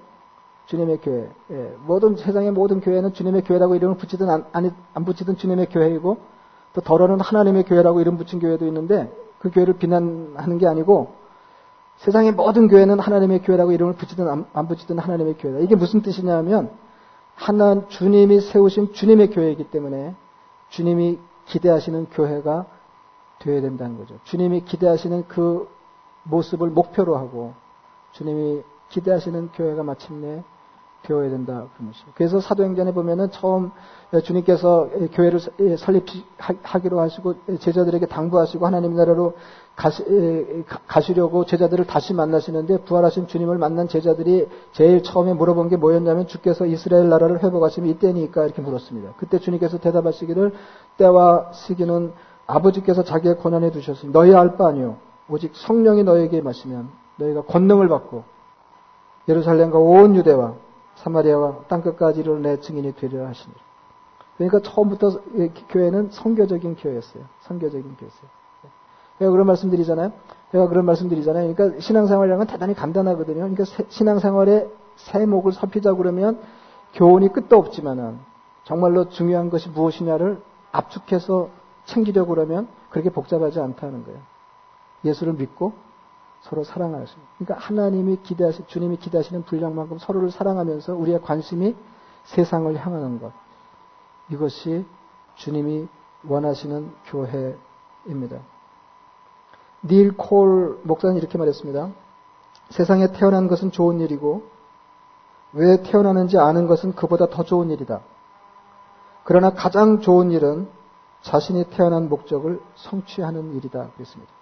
주님의 0.66 1.00
교회. 1.02 1.28
예, 1.50 1.74
모든 1.86 2.16
세상의 2.16 2.50
모든 2.50 2.80
교회는 2.80 3.12
주님의 3.12 3.44
교회라고 3.44 3.74
이름을 3.76 3.96
붙이든 3.96 4.28
안, 4.28 4.44
안, 4.52 4.74
안 4.94 5.04
붙이든 5.04 5.36
주님의 5.36 5.66
교회이고 5.70 6.18
또 6.72 6.80
더러는 6.80 7.20
하나님의 7.20 7.64
교회라고 7.64 8.00
이름 8.00 8.18
붙인 8.18 8.40
교회도 8.40 8.66
있는데 8.66 9.12
그 9.38 9.50
교회를 9.50 9.74
비난하는 9.74 10.58
게 10.58 10.66
아니고 10.66 11.12
세상의 11.98 12.32
모든 12.32 12.68
교회는 12.68 12.98
하나님의 12.98 13.42
교회라고 13.42 13.72
이름을 13.72 13.94
붙이든 13.94 14.28
안, 14.28 14.46
안 14.52 14.68
붙이든 14.68 14.98
하나님의 14.98 15.38
교회다. 15.38 15.60
이게 15.60 15.76
무슨 15.76 16.02
뜻이냐면 16.02 16.70
하나 17.34 17.86
주님이 17.88 18.40
세우신 18.40 18.92
주님의 18.92 19.30
교회이기 19.30 19.64
때문에 19.70 20.14
주님이 20.70 21.18
기대하시는 21.46 22.06
교회가 22.10 22.66
되어야 23.38 23.60
된다는 23.60 23.98
거죠. 23.98 24.18
주님이 24.24 24.62
기대하시는 24.62 25.24
그 25.28 25.68
모습을 26.28 26.70
목표로 26.70 27.16
하고 27.16 27.54
주님이 28.12 28.62
기대하시는 28.88 29.50
교회가 29.54 29.82
마침내 29.82 30.42
되어야 31.06 31.30
된다 31.30 31.66
것이죠. 31.78 32.06
그래서 32.14 32.40
사도행전에 32.40 32.92
보면은 32.92 33.30
처음 33.30 33.70
주님께서 34.24 34.88
교회를 35.12 35.40
설립하기로 35.78 37.00
하시고 37.00 37.34
제자들에게 37.60 38.06
당부하시고 38.06 38.66
하나님 38.66 38.94
나라로 38.94 39.34
가시, 39.76 41.14
려고 41.14 41.44
제자들을 41.44 41.86
다시 41.86 42.14
만나시는데 42.14 42.78
부활하신 42.78 43.26
주님을 43.28 43.58
만난 43.58 43.88
제자들이 43.88 44.48
제일 44.72 45.02
처음에 45.02 45.34
물어본 45.34 45.68
게 45.68 45.76
뭐였냐면 45.76 46.26
주께서 46.26 46.66
이스라엘 46.66 47.08
나라를 47.08 47.42
회복하시면 47.42 47.88
이때니까 47.90 48.44
이렇게 48.44 48.62
물었습니다. 48.62 49.14
그때 49.18 49.38
주님께서 49.38 49.78
대답하시기를 49.78 50.52
때와 50.96 51.52
시기는 51.52 52.12
아버지께서 52.46 53.02
자기의 53.04 53.38
권한에 53.38 53.70
두셨으니 53.70 54.12
너희 54.12 54.34
알 54.34 54.56
바 54.56 54.68
아니요 54.68 54.96
오직 55.28 55.54
성령이 55.54 56.04
너에게 56.04 56.40
마시면 56.40 56.90
너희가 57.16 57.42
권능을 57.42 57.88
받고 57.88 58.24
예루살렘과 59.28 59.78
온 59.78 60.14
유대와 60.16 60.54
사마리아와 60.96 61.64
땅끝까지 61.68 62.22
를내 62.22 62.60
증인이 62.60 62.94
되리라 62.94 63.28
하시니라. 63.28 63.60
그러니까 64.36 64.60
처음부터 64.60 65.20
교회는 65.68 66.10
성교적인 66.10 66.76
교회였어요. 66.76 67.24
성교적인 67.40 67.96
교회였어요. 67.96 68.30
제가 69.18 69.30
그런 69.30 69.46
말씀 69.46 69.70
드리잖아요. 69.70 70.12
제가 70.52 70.68
그런 70.68 70.84
말씀 70.84 71.08
드리잖아요. 71.08 71.52
그러니까 71.54 71.80
신앙생활이라는 71.80 72.44
건 72.44 72.52
대단히 72.52 72.74
간단하거든요. 72.74 73.36
그러니까 73.36 73.64
신앙생활의 73.88 74.68
세목을 74.96 75.52
살피자고 75.52 75.98
그러면 75.98 76.38
교훈이 76.94 77.28
끝도 77.28 77.56
없지만은 77.56 78.18
정말로 78.64 79.08
중요한 79.08 79.48
것이 79.48 79.68
무엇이냐를 79.70 80.40
압축해서 80.72 81.48
챙기려고 81.84 82.34
그러면 82.34 82.68
그렇게 82.90 83.10
복잡하지 83.10 83.60
않다는 83.60 84.04
거예요. 84.04 84.20
예수를 85.06 85.34
믿고 85.34 85.72
서로 86.40 86.62
수. 86.62 87.16
그러니까 87.38 87.66
하나님이 87.66 88.18
기대하시, 88.22 88.66
주님이 88.66 88.98
기대하시는 88.98 89.44
분량만큼 89.44 89.98
서로를 89.98 90.30
사랑하면서 90.30 90.94
우리의 90.94 91.20
관심이 91.22 91.74
세상을 92.24 92.74
향하는 92.76 93.20
것. 93.20 93.32
이것이 94.30 94.84
주님이 95.34 95.88
원하시는 96.28 96.92
교회입니다. 97.06 98.38
닐 99.84 100.16
콜 100.16 100.80
목사는 100.84 101.16
이렇게 101.16 101.38
말했습니다. 101.38 101.90
세상에 102.70 103.12
태어난 103.12 103.46
것은 103.48 103.70
좋은 103.70 104.00
일이고 104.00 104.44
왜 105.52 105.82
태어나는지 105.82 106.38
아는 106.38 106.66
것은 106.66 106.94
그보다 106.94 107.26
더 107.26 107.44
좋은 107.44 107.70
일이다. 107.70 108.00
그러나 109.24 109.50
가장 109.50 110.00
좋은 110.00 110.30
일은 110.30 110.68
자신이 111.22 111.70
태어난 111.70 112.08
목적을 112.08 112.60
성취하는 112.76 113.54
일이다. 113.56 113.90
그랬습니다. 113.94 114.35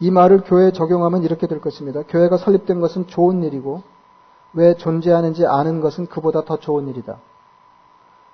이 0.00 0.10
말을 0.10 0.42
교회에 0.44 0.72
적용하면 0.72 1.22
이렇게 1.22 1.46
될 1.46 1.60
것입니다. 1.60 2.02
교회가 2.08 2.38
설립된 2.38 2.80
것은 2.80 3.06
좋은 3.06 3.42
일이고 3.42 3.82
왜 4.54 4.74
존재하는지 4.74 5.46
아는 5.46 5.80
것은 5.80 6.06
그보다 6.06 6.44
더 6.44 6.56
좋은 6.56 6.88
일이다. 6.88 7.18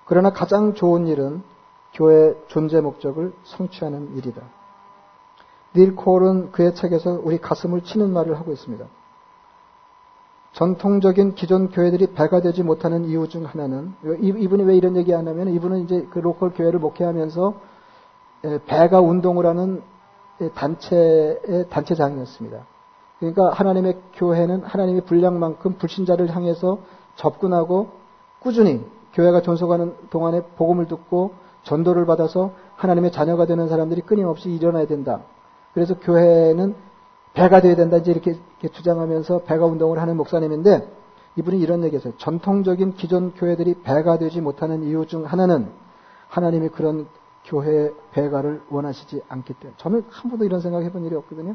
그러나 0.06 0.32
가장 0.32 0.74
좋은 0.74 1.08
일은 1.08 1.42
교회 1.92 2.34
존재 2.46 2.80
목적을 2.80 3.32
성취하는 3.44 4.16
일이다. 4.16 4.42
닐 5.74 5.96
콜은 5.96 6.52
그의 6.52 6.74
책에서 6.74 7.20
우리 7.22 7.38
가슴을 7.38 7.82
치는 7.82 8.12
말을 8.12 8.38
하고 8.38 8.52
있습니다. 8.52 8.84
전통적인 10.52 11.34
기존 11.34 11.68
교회들이 11.68 12.14
배가 12.14 12.40
되지 12.40 12.62
못하는 12.62 13.04
이유 13.04 13.28
중 13.28 13.44
하나는 13.44 13.92
이분이 14.20 14.62
왜 14.62 14.76
이런 14.76 14.96
얘기 14.96 15.12
하냐면 15.12 15.48
이분은 15.48 15.80
이제 15.80 16.06
그 16.10 16.18
로컬 16.18 16.54
교회를 16.54 16.78
목회하면서 16.78 17.54
배가 18.64 19.00
운동을 19.00 19.44
하는 19.44 19.82
단체의 20.54 21.66
단체장이었습니다. 21.70 22.66
그러니까 23.18 23.50
하나님의 23.50 23.98
교회는 24.14 24.62
하나님의 24.62 25.02
분량만큼 25.02 25.78
불신자를 25.78 26.34
향해서 26.34 26.78
접근하고 27.16 27.88
꾸준히 28.40 28.84
교회가 29.14 29.40
존속하는 29.40 29.94
동안에 30.10 30.42
복음을 30.56 30.86
듣고 30.86 31.32
전도를 31.62 32.04
받아서 32.06 32.52
하나님의 32.76 33.12
자녀가 33.12 33.46
되는 33.46 33.68
사람들이 33.68 34.02
끊임없이 34.02 34.50
일어나야 34.50 34.86
된다. 34.86 35.22
그래서 35.72 35.98
교회는 35.98 36.74
배가 37.32 37.60
돼야 37.60 37.74
된다 37.74 37.96
이제 37.96 38.10
이렇게, 38.12 38.32
이렇게 38.60 38.68
주장하면서 38.68 39.40
배가 39.40 39.66
운동을 39.66 39.98
하는 39.98 40.16
목사님인데 40.16 40.88
이분이 41.36 41.58
이런 41.58 41.84
얘기했어요. 41.84 42.14
전통적인 42.16 42.94
기존 42.94 43.32
교회들이 43.34 43.82
배가 43.82 44.18
되지 44.18 44.40
못하는 44.40 44.84
이유 44.84 45.06
중 45.06 45.24
하나는 45.24 45.68
하나님이 46.28 46.68
그런 46.70 47.06
교회 47.46 47.92
배가를 48.12 48.62
원하시지 48.70 49.22
않기 49.28 49.54
때문에 49.54 49.76
저는 49.78 50.04
한 50.10 50.30
번도 50.30 50.44
이런 50.44 50.60
생각 50.60 50.82
해본 50.82 51.04
일이 51.04 51.14
없거든요. 51.16 51.54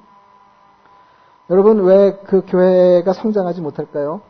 여러분 1.49 1.81
왜 1.83 2.17
그 2.25 2.43
교회가 2.47 3.13
성장하지 3.13 3.61
못할까요? 3.61 4.21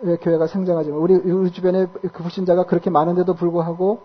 왜 0.00 0.16
교회가 0.16 0.48
성장하지 0.48 0.90
못? 0.90 0.98
우리 0.98 1.14
우리 1.14 1.52
주변에 1.52 1.86
그 1.86 2.22
불신자가 2.22 2.64
그렇게 2.64 2.90
많은데도 2.90 3.34
불구하고 3.34 4.02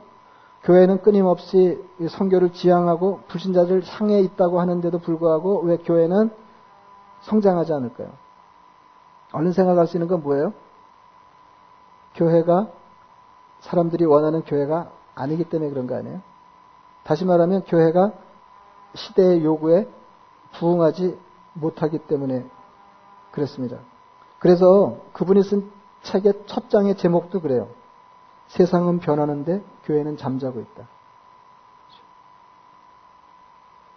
교회는 0.64 1.02
끊임없이 1.02 1.84
성교를 2.08 2.52
지향하고 2.52 3.22
불신자들 3.30 3.82
향해 3.86 4.20
있다고 4.20 4.60
하는데도 4.60 5.00
불구하고 5.00 5.62
왜 5.62 5.78
교회는 5.78 6.30
성장하지 7.22 7.74
않을까요? 7.74 8.10
얼른 9.32 9.52
생각할 9.54 9.88
수 9.88 9.98
있는 9.98 10.08
건 10.08 10.22
뭐예요? 10.22 10.54
교회가 12.16 12.68
사람들이 13.62 14.06
원하는 14.06 14.42
교회가 14.44 14.92
아니기 15.16 15.46
때문에 15.46 15.70
그런 15.72 15.88
거 15.88 15.96
아니에요? 15.96 16.22
다시 17.04 17.26
말하면 17.26 17.64
교회가 17.64 18.14
시대의 18.94 19.44
요구에 19.44 19.88
부응하지 20.54 21.18
못하기 21.54 22.00
때문에 22.00 22.46
그랬습니다. 23.32 23.78
그래서 24.40 24.98
그분이 25.14 25.44
쓴 25.44 25.70
책의 26.04 26.44
첫 26.46 26.70
장의 26.70 26.96
제목도 26.96 27.42
그래요. 27.42 27.70
세상은 28.48 29.00
변하는데 29.00 29.64
교회는 29.84 30.18
잠자고 30.18 30.60
있다. 30.60 30.88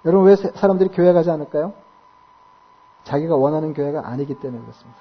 여러분 0.05 0.27
왜 0.27 0.37
사람들이 0.37 0.91
교회 0.91 1.13
가지 1.13 1.31
않을까요? 1.31 1.75
자기가 3.05 3.37
원하는 3.37 3.73
교회가 3.73 4.07
아니기 4.07 4.35
때문에 4.35 4.63
그렇습니다. 4.63 5.01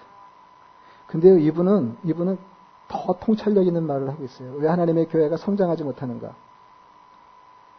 근데요, 1.07 1.37
이분은, 1.39 1.97
이분은 2.03 2.37
더 2.87 3.13
통찰력 3.19 3.65
있는 3.65 3.85
말을 3.85 4.09
하고 4.09 4.23
있어요. 4.23 4.53
왜 4.53 4.69
하나님의 4.69 5.07
교회가 5.09 5.37
성장하지 5.37 5.83
못하는가? 5.83 6.33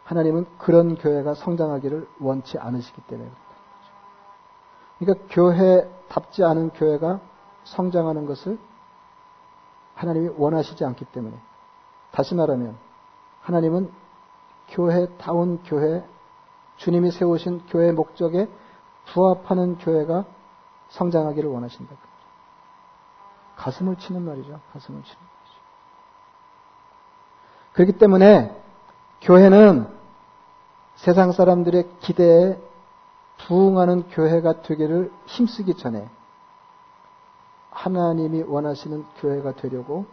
하나님은 0.03 0.45
그런 0.57 0.95
교회가 0.95 1.33
성장하기를 1.33 2.07
원치 2.19 2.57
않으시기 2.57 3.01
때문에 3.03 3.29
그렇다. 3.29 3.53
그러니까 4.99 5.27
교회답지 5.33 6.43
않은 6.43 6.71
교회가 6.71 7.19
성장하는 7.63 8.25
것을 8.25 8.59
하나님이 9.95 10.29
원하시지 10.37 10.83
않기 10.83 11.05
때문에. 11.05 11.37
다시 12.11 12.35
말하면, 12.35 12.77
하나님은 13.41 13.91
교회다운 14.69 15.63
교회, 15.63 16.05
주님이 16.77 17.11
세우신 17.11 17.67
교회 17.67 17.91
목적에 17.91 18.49
부합하는 19.07 19.77
교회가 19.77 20.25
성장하기를 20.89 21.49
원하신다. 21.49 21.95
가슴을 23.55 23.97
치는 23.97 24.21
말이죠. 24.23 24.59
가슴을 24.73 25.03
치는 25.03 25.17
말이죠. 25.17 25.61
그렇기 27.73 27.91
때문에 27.93 28.63
교회는 29.21 29.92
세상 31.03 31.33
사람들의 31.33 31.89
기대에 31.99 32.57
부응하는 33.45 34.03
교회가 34.07 34.61
되기를 34.61 35.11
힘쓰기 35.25 35.73
전에 35.73 36.07
하나님이 37.71 38.43
원하시는 38.43 39.03
교회가 39.17 39.55
되려고 39.55 40.05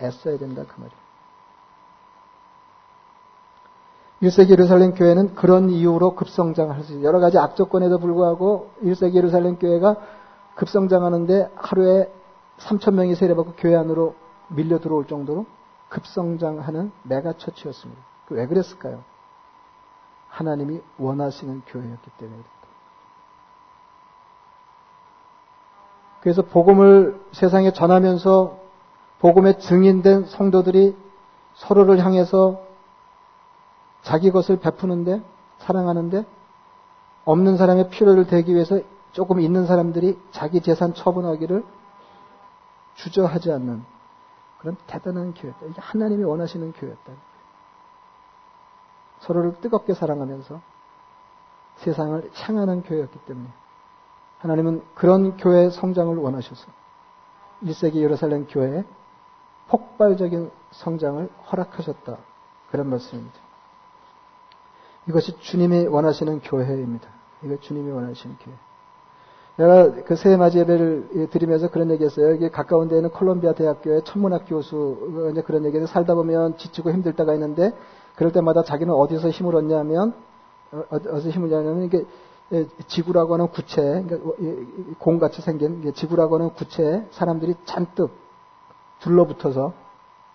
애써야 0.00 0.38
된다 0.38 0.62
그 0.66 0.80
말이에요. 0.80 1.08
1세기 4.22 4.50
예루살렘 4.50 4.94
교회는 4.94 5.34
그런 5.34 5.68
이유로 5.68 6.14
급성장할 6.14 6.84
수 6.84 6.92
있어요. 6.92 7.04
여러 7.04 7.20
가지 7.20 7.36
악조건에도 7.36 7.98
불구하고 7.98 8.70
1세기 8.82 9.14
예루살렘 9.14 9.58
교회가 9.58 9.96
급성장하는데 10.54 11.52
하루에 11.54 12.10
3천 12.60 12.94
명이 12.94 13.14
세례받고 13.14 13.52
교회 13.58 13.76
안으로 13.76 14.14
밀려 14.48 14.80
들어올 14.80 15.06
정도로 15.06 15.44
급성장하는 15.90 16.92
mega 17.02 17.19
church였습니다. 17.19 18.02
그 18.26 18.36
왜 18.36 18.46
그랬을까요? 18.46 19.04
하나님이 20.28 20.80
원하시는 20.98 21.62
교회였기 21.66 22.10
때문에 22.18 22.42
그래서 26.20 26.42
복음을 26.42 27.20
세상에 27.32 27.72
전하면서 27.72 28.58
복음의 29.20 29.60
증인된 29.60 30.26
성도들이 30.26 30.96
서로를 31.54 32.04
향해서 32.04 32.60
자기 34.02 34.30
것을 34.30 34.58
베푸는데 34.58 35.22
사랑하는데 35.58 36.24
없는 37.24 37.56
사람의 37.56 37.90
필요를 37.90 38.26
대기 38.26 38.54
위해서 38.54 38.80
조금 39.12 39.40
있는 39.40 39.66
사람들이 39.66 40.18
자기 40.30 40.60
재산 40.60 40.94
처분하기를 40.94 41.64
주저하지 42.94 43.52
않는 43.52 43.82
그런 44.58 44.76
대단한 44.86 45.34
교회였다. 45.34 45.66
이게 45.66 45.80
하나님이 45.80 46.24
원하시는 46.24 46.72
교회였다. 46.72 47.12
서로를 49.20 49.60
뜨겁게 49.60 49.94
사랑하면서 49.94 50.60
세상을 51.76 52.30
향하는 52.34 52.82
교회였기 52.82 53.18
때문에 53.26 53.48
하나님은 54.38 54.82
그런 54.94 55.36
교회 55.36 55.70
성장을 55.70 56.16
원하셔서 56.16 56.66
1세기 57.62 57.96
예루살렘 57.96 58.46
교회에 58.46 58.84
폭발적인 59.68 60.50
성장을 60.70 61.28
허락하셨다. 61.50 62.16
그런 62.70 62.88
말씀입니다. 62.90 63.36
이것이 65.08 65.38
주님이 65.40 65.86
원하시는 65.86 66.40
교회입니다. 66.40 67.08
이거 67.42 67.58
주님이 67.60 67.90
원하시는 67.90 68.36
교회. 68.40 68.54
내가 69.56 70.04
그 70.04 70.14
새해 70.14 70.36
맞이 70.36 70.58
예배를 70.58 71.28
드리면서 71.30 71.68
그런 71.70 71.90
얘기 71.90 72.04
했어요. 72.04 72.30
여기 72.30 72.48
가까운 72.48 72.88
데에는 72.88 73.10
콜롬비아 73.10 73.54
대학교의 73.54 74.04
천문학 74.04 74.44
교수, 74.46 75.28
이제 75.32 75.42
그런 75.42 75.64
얘기를 75.64 75.86
살다 75.88 76.14
보면 76.14 76.58
지치고 76.58 76.92
힘들 76.92 77.14
때가 77.14 77.34
있는데, 77.34 77.74
그럴 78.18 78.32
때마다 78.32 78.64
자기는 78.64 78.92
어디서 78.92 79.30
힘을 79.30 79.54
얻냐면, 79.54 80.12
어, 80.72 80.82
어디서 80.90 81.30
힘을 81.30 81.54
얻냐면, 81.54 81.84
이게 81.84 82.04
지구라고 82.88 83.34
하는 83.34 83.46
구체, 83.48 83.80
그러니까 83.80 84.96
공같이 84.98 85.40
생긴 85.40 85.92
지구라고 85.94 86.34
하는 86.34 86.52
구체에 86.54 87.06
사람들이 87.12 87.54
잔뜩 87.64 88.10
둘러붙어서, 88.98 89.72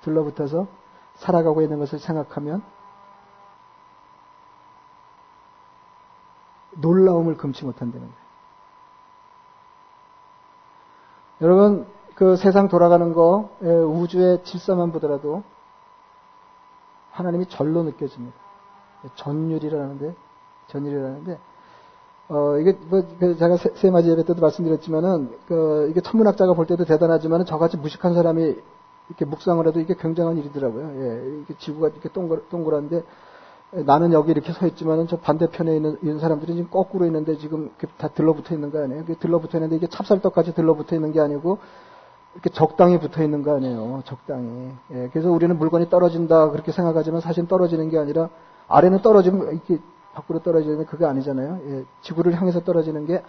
둘러붙어서 0.01 0.67
살아가고 1.15 1.61
있는 1.61 1.77
것을 1.79 1.99
생각하면 1.99 2.63
놀라움을 6.77 7.35
금치 7.35 7.65
못한다는 7.65 8.07
거예요. 8.07 8.23
여러분, 11.41 11.85
그 12.15 12.37
세상 12.37 12.69
돌아가는 12.69 13.11
거, 13.11 13.49
예, 13.61 13.67
우주의 13.67 14.41
질서만 14.45 14.93
보더라도 14.93 15.43
하나님이 17.13 17.45
절로 17.45 17.83
느껴집니다. 17.83 18.35
전율이라는데, 19.15 20.15
전율이라는데, 20.67 21.39
어, 22.29 22.57
이게, 22.57 22.77
뭐, 22.89 23.03
그 23.19 23.37
제가 23.37 23.57
세, 23.57 23.69
세마지 23.75 24.09
예배 24.09 24.23
때도 24.23 24.41
말씀드렸지만은, 24.41 25.29
그, 25.47 25.87
이게 25.91 26.01
천문학자가 26.01 26.53
볼 26.53 26.65
때도 26.65 26.85
대단하지만은 26.85 27.45
저같이 27.45 27.77
무식한 27.77 28.13
사람이 28.13 28.55
이렇게 29.09 29.25
묵상을 29.25 29.65
해도 29.67 29.79
이게 29.79 29.93
굉장한 29.93 30.37
일이더라고요. 30.37 30.91
예, 30.95 31.41
이게 31.41 31.53
지구가 31.59 31.89
이렇게 31.89 32.09
동글, 32.09 32.45
동그란데, 32.49 33.03
나는 33.85 34.13
여기 34.13 34.31
이렇게 34.31 34.51
서 34.51 34.65
있지만은 34.67 35.07
저 35.07 35.17
반대편에 35.17 35.75
있는, 35.75 35.97
있는 36.01 36.19
사람들이 36.19 36.53
지금 36.53 36.69
거꾸로 36.69 37.05
있는데 37.05 37.37
지금 37.37 37.71
다 37.97 38.07
들러붙어 38.07 38.53
있는 38.53 38.71
거 38.71 38.83
아니에요? 38.83 39.03
들러붙어 39.19 39.57
있는데 39.57 39.75
이게 39.75 39.87
찹쌀떡까지 39.87 40.53
들러붙어 40.53 40.95
있는 40.95 41.11
게 41.11 41.19
아니고, 41.19 41.59
이렇게 42.33 42.49
적당히 42.49 42.99
붙어 42.99 43.23
있는 43.23 43.43
거 43.43 43.55
아니에요. 43.55 44.01
적당히. 44.05 44.71
예, 44.91 45.09
그래서 45.11 45.31
우리는 45.31 45.57
물건이 45.57 45.89
떨어진다 45.89 46.49
그렇게 46.49 46.71
생각하지만 46.71 47.21
사실 47.21 47.47
떨어지는 47.47 47.89
게 47.89 47.97
아니라 47.99 48.29
아래는 48.67 49.01
떨어지면 49.01 49.51
이렇게 49.51 49.79
밖으로 50.13 50.39
떨어지는 50.39 50.85
그게 50.85 51.05
아니잖아요. 51.05 51.59
예, 51.67 51.85
지구를 52.01 52.33
향해서 52.39 52.61
떨어지는 52.63 53.05
게 53.05 53.23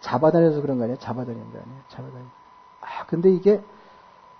잡아다녀서 0.00 0.60
그런 0.62 0.78
거 0.78 0.84
아니에요. 0.84 0.98
잡아다니는 0.98 1.52
거 1.52 1.58
아니에요. 1.58 1.80
잡아다니. 1.88 2.24
아, 2.80 3.06
근데 3.06 3.30
이게 3.30 3.60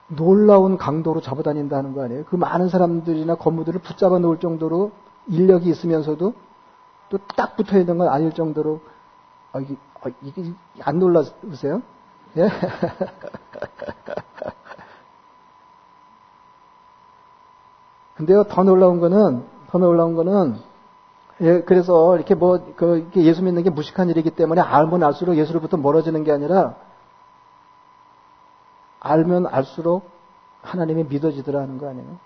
놀라운 0.09 0.77
강도로 0.77 1.21
잡아다닌다는 1.21 1.95
거 1.95 2.03
아니에요. 2.05 2.25
그 2.25 2.37
많은 2.37 2.69
사람들이나 2.69 3.35
건물들을 3.37 3.81
붙잡아 3.81 4.19
놓을 4.19 4.39
정도로 4.39 4.93
인력이 5.29 5.69
있으면서도 5.69 6.35
또 7.11 7.19
딱 7.37 7.57
붙어 7.57 7.79
있는 7.79 7.99
건 7.99 8.09
아닐 8.09 8.33
정도로 8.33 8.81
아, 9.53 9.59
이게, 9.61 9.77
아, 10.03 10.09
이게 10.23 10.53
안 10.83 10.99
놀라세요? 11.01 11.83
예? 12.37 12.49
근데요, 18.17 18.45
더 18.45 18.63
놀라운 18.63 19.01
거는, 19.01 19.45
더 19.69 19.79
놀라운 19.79 20.15
거는, 20.15 20.57
예, 21.41 21.63
그래서 21.63 22.17
이렇게 22.17 22.35
뭐, 22.35 22.75
그, 22.77 23.11
예수 23.17 23.43
믿는 23.43 23.63
게 23.63 23.71
무식한 23.71 24.11
일이기 24.11 24.31
때문에 24.31 24.61
알면 24.61 25.03
알수록 25.03 25.37
예수로부터 25.37 25.79
멀어지는 25.79 26.23
게 26.25 26.33
아니라, 26.33 26.77
알면 29.01 29.47
알수록 29.47 30.11
하나님이 30.61 31.05
믿어지더라는 31.05 31.79
거 31.79 31.89
아니에요? 31.89 32.19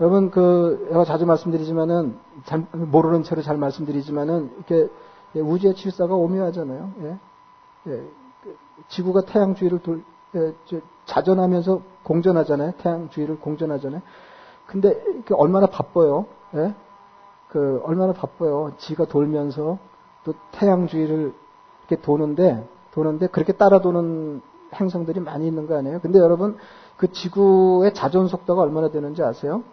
여러분, 0.00 0.30
그, 0.30 0.88
제가 0.88 1.04
자주 1.04 1.24
말씀드리지만은, 1.26 2.18
잘, 2.46 2.66
모르는 2.72 3.22
채로 3.22 3.42
잘 3.42 3.56
말씀드리지만은, 3.58 4.52
이렇게 4.56 4.90
우주의 5.34 5.74
질서가 5.76 6.16
오묘하잖아요. 6.16 6.92
예? 7.02 7.18
예, 7.86 8.02
그 8.42 8.56
지구가 8.88 9.22
태양 9.22 9.54
주위를 9.54 9.80
돌, 9.80 10.02
예, 10.34 10.54
자전하면서 11.06 11.82
공전하잖아요. 12.02 12.72
태양 12.78 13.08
주위를 13.10 13.40
공전하잖아요. 13.40 14.02
근데 14.66 15.02
얼마나 15.32 15.66
바빠요. 15.66 16.26
예? 16.54 16.74
그 17.48 17.80
얼마나 17.84 18.12
바빠요. 18.12 18.74
지가 18.78 19.06
돌면서 19.06 19.78
또 20.24 20.34
태양 20.52 20.86
주위를 20.86 21.34
이렇게 21.80 22.00
도는데 22.00 22.68
도는데 22.92 23.26
그렇게 23.28 23.52
따라 23.52 23.80
도는 23.80 24.42
행성들이 24.74 25.20
많이 25.20 25.48
있는 25.48 25.66
거 25.66 25.76
아니에요? 25.76 26.00
근데 26.00 26.20
여러분 26.20 26.56
그 26.96 27.10
지구의 27.10 27.94
자전 27.94 28.28
속도가 28.28 28.62
얼마나 28.62 28.90
되는지 28.90 29.22
아세요? 29.22 29.64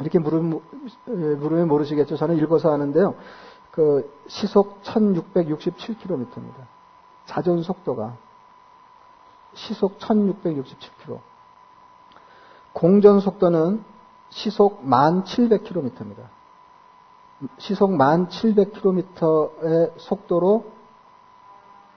이렇게 0.00 0.18
물으면, 0.18 0.60
예, 1.08 1.64
모르시겠죠. 1.64 2.16
저는 2.16 2.36
읽어서 2.38 2.72
아는데요. 2.72 3.14
그 3.70 4.10
시속 4.26 4.82
1667km입니다. 4.82 6.75
자전 7.26 7.62
속도가 7.62 8.16
시속 9.54 9.98
1667km. 9.98 11.20
공전 12.72 13.20
속도는 13.20 13.84
시속 14.30 14.82
1700km입니다. 14.84 16.28
시속 17.58 17.90
1700km의 17.90 19.92
속도로 19.98 20.72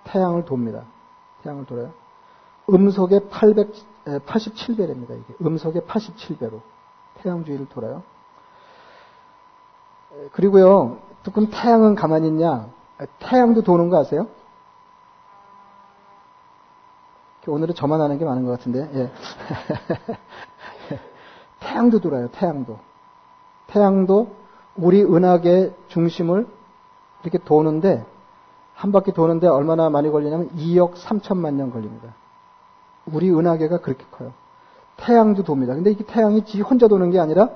태양을 0.06 0.46
돕니다. 0.46 0.86
태양을 1.44 1.66
돌아요. 1.66 1.92
음속의 2.70 3.30
800, 3.30 3.72
87배입니다. 4.06 5.20
이게 5.20 5.34
음속의 5.42 5.82
87배로 5.84 6.62
태양 7.16 7.44
주위를 7.44 7.68
돌아요. 7.70 8.04
그리고요, 10.32 11.00
그럼 11.34 11.50
태양은 11.52 11.96
가만히 11.96 12.30
있냐? 12.30 12.70
태양도 13.20 13.64
도는 13.64 13.90
거 13.90 13.98
아세요? 13.98 14.28
오늘은 17.50 17.76
저만 17.76 18.02
하는 18.02 18.18
게 18.18 18.26
많은 18.26 18.46
것 18.46 18.52
같은데, 18.52 18.90
예. 18.94 19.12
태양도 21.60 22.00
돌아요, 22.00 22.30
태양도. 22.32 22.80
태양도 23.68 24.36
우리 24.76 25.04
은하계 25.04 25.74
중심을 25.88 26.48
이렇게 27.24 27.38
도는데, 27.40 28.06
한 28.74 28.94
바퀴 28.94 29.12
도는데 29.12 29.48
얼마나 29.48 29.90
많이 29.90 30.10
걸리냐면 30.10 30.50
2억 30.56 30.94
3천만 30.94 31.56
년 31.56 31.70
걸립니다. 31.70 32.14
우리 33.06 33.30
은하계가 33.30 33.80
그렇게 33.80 34.06
커요. 34.10 34.32
태양도 34.96 35.44
돕니다. 35.44 35.76
근데 35.76 35.92
이게 35.92 36.06
태양이 36.06 36.46
지 36.46 36.62
혼자 36.62 36.88
도는 36.88 37.12
게 37.12 37.20
아니라 37.20 37.50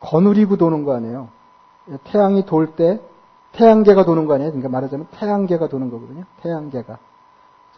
거느리고 0.00 0.56
도는 0.56 0.84
거 0.84 0.94
아니에요. 0.94 1.28
태양이 2.04 2.44
돌 2.44 2.74
때 2.74 3.00
태양계가 3.52 4.04
도는 4.04 4.26
거 4.26 4.34
아니에요. 4.34 4.50
그러니까 4.50 4.68
말하자면 4.68 5.06
태양계가 5.12 5.68
도는 5.68 5.90
거거든요. 5.90 6.24
태양계가. 6.42 6.98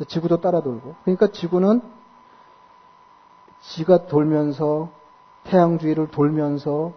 지구도 0.04 0.40
따라 0.40 0.61
돌고. 0.61 0.94
그러니까 1.02 1.28
지구는 1.28 1.82
지가 3.61 4.06
돌면서 4.06 4.90
태양 5.44 5.78
주위를 5.78 6.08
돌면서 6.08 6.92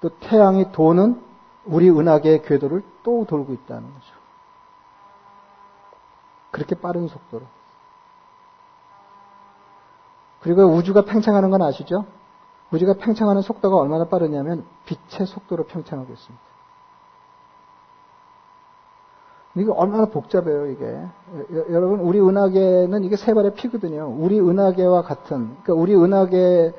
또 0.00 0.08
태양이 0.20 0.70
도는 0.72 1.22
우리 1.64 1.90
은하계의 1.90 2.42
궤도를 2.42 2.84
또 3.02 3.24
돌고 3.24 3.52
있다는 3.52 3.92
거죠. 3.92 4.06
그렇게 6.50 6.74
빠른 6.74 7.08
속도로. 7.08 7.44
그리고 10.40 10.62
우주가 10.66 11.02
팽창하는 11.02 11.50
건 11.50 11.62
아시죠? 11.62 12.06
우주가 12.70 12.94
팽창하는 12.94 13.42
속도가 13.42 13.76
얼마나 13.76 14.04
빠르냐면 14.08 14.64
빛의 14.84 15.26
속도로 15.26 15.64
팽창하고 15.64 16.12
있습니다. 16.12 16.44
이게 19.56 19.70
얼마나 19.70 20.04
복잡해요, 20.06 20.66
이게. 20.66 21.00
여러분, 21.70 22.00
우리 22.00 22.20
은하계는 22.20 23.04
이게 23.04 23.16
세 23.16 23.32
발의 23.34 23.54
피거든요. 23.54 24.14
우리 24.18 24.38
은하계와 24.38 25.02
같은, 25.02 25.56
그러니까 25.62 25.74
우리 25.74 25.94
은하계의 25.96 26.72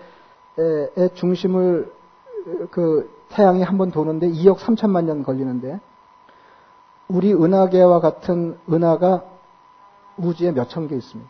중심을 1.16 1.92
그 2.72 3.12
태양이 3.30 3.62
한 3.64 3.78
번 3.78 3.92
도는데 3.92 4.30
2억 4.30 4.58
3천만 4.58 5.06
년 5.06 5.24
걸리는데 5.24 5.80
우리 7.10 7.34
은하계와 7.34 8.00
같은 8.00 8.58
은하가 8.72 9.24
우주에 10.18 10.52
몇 10.52 10.70
천 10.70 10.88
개 10.88 10.96
있습니다. 10.96 11.30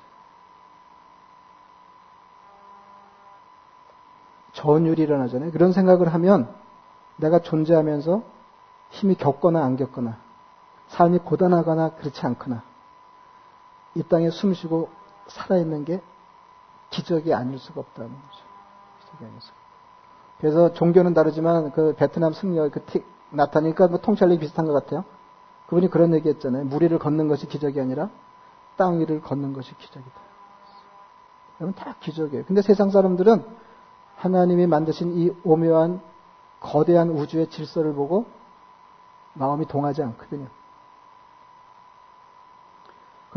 전율이 4.54 5.02
일어나잖아요. 5.02 5.52
그런 5.52 5.72
생각을 5.72 6.14
하면 6.14 6.50
내가 7.18 7.40
존재하면서 7.40 8.22
힘이 8.90 9.16
겪거나 9.16 9.64
안 9.64 9.76
겪거나 9.78 10.18
삶이 10.88 11.20
고단하거나 11.20 11.96
그렇지 11.96 12.26
않거나 12.26 12.64
이 13.96 14.04
땅에 14.04 14.30
숨 14.30 14.54
쉬고 14.54 14.90
살아있는 15.28 15.86
게 15.86 16.02
기적이 16.90 17.34
아닐 17.34 17.60
수가 17.60 17.82
없다는 17.82 18.10
거죠. 18.10 18.44
기적이 19.02 19.26
아닐 19.26 19.42
수가. 19.42 19.58
그래서 20.40 20.74
종교는 20.74 21.14
다르지만 21.14 21.72
그 21.72 21.96
베트남 21.98 22.34
승려 22.34 22.70
그 22.70 22.86
틱 22.86 23.06
나타나니까 23.30 23.88
뭐 23.88 24.00
통찰력이 24.00 24.40
비슷한 24.40 24.66
것 24.66 24.74
같아요. 24.74 25.04
그분이 25.68 25.90
그런 25.90 26.14
얘기 26.14 26.30
했잖아요. 26.30 26.66
물 26.66 26.84
위를 26.84 26.98
걷는 26.98 27.28
것이 27.28 27.48
기적이 27.48 27.82
아니라 27.82 28.10
땅 28.78 29.00
위를 29.00 29.22
걷는 29.22 29.54
것이 29.54 29.76
기적이다. 29.78 30.16
여러분 31.60 31.76
다 31.76 31.96
기적이에요. 32.00 32.46
근데 32.46 32.62
세상 32.62 32.90
사람들은 32.90 33.44
하나님이 34.16 34.68
만드신 34.68 35.18
이 35.18 35.36
오묘한 35.44 36.02
거대한 36.60 37.10
우주의 37.10 37.48
질서를 37.48 37.94
보고 37.94 38.26
마음이 39.34 39.66
동하지 39.68 40.02
않거든요. 40.04 40.48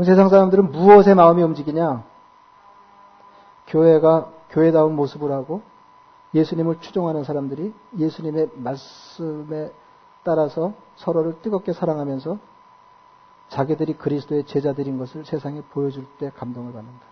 그럼 0.01 0.07
세상 0.07 0.31
사람들은 0.31 0.73
무엇에 0.73 1.13
마음이 1.13 1.43
움직이냐? 1.43 2.03
교회가 3.67 4.33
교회다운 4.49 4.97
모습을 4.97 5.31
하고 5.31 5.61
예수님을 6.33 6.81
추종하는 6.81 7.23
사람들이 7.23 7.75
예수님의 7.99 8.49
말씀에 8.55 9.71
따라서 10.25 10.73
서로를 10.97 11.43
뜨겁게 11.43 11.75
사랑하면서 11.75 12.39
자기들이 13.51 13.99
그리스도의 13.99 14.45
제자들인 14.45 14.97
것을 14.97 15.27
세상에 15.27 15.61
보여줄 15.71 16.07
때 16.19 16.31
감동을 16.35 16.73
받는다. 16.73 17.05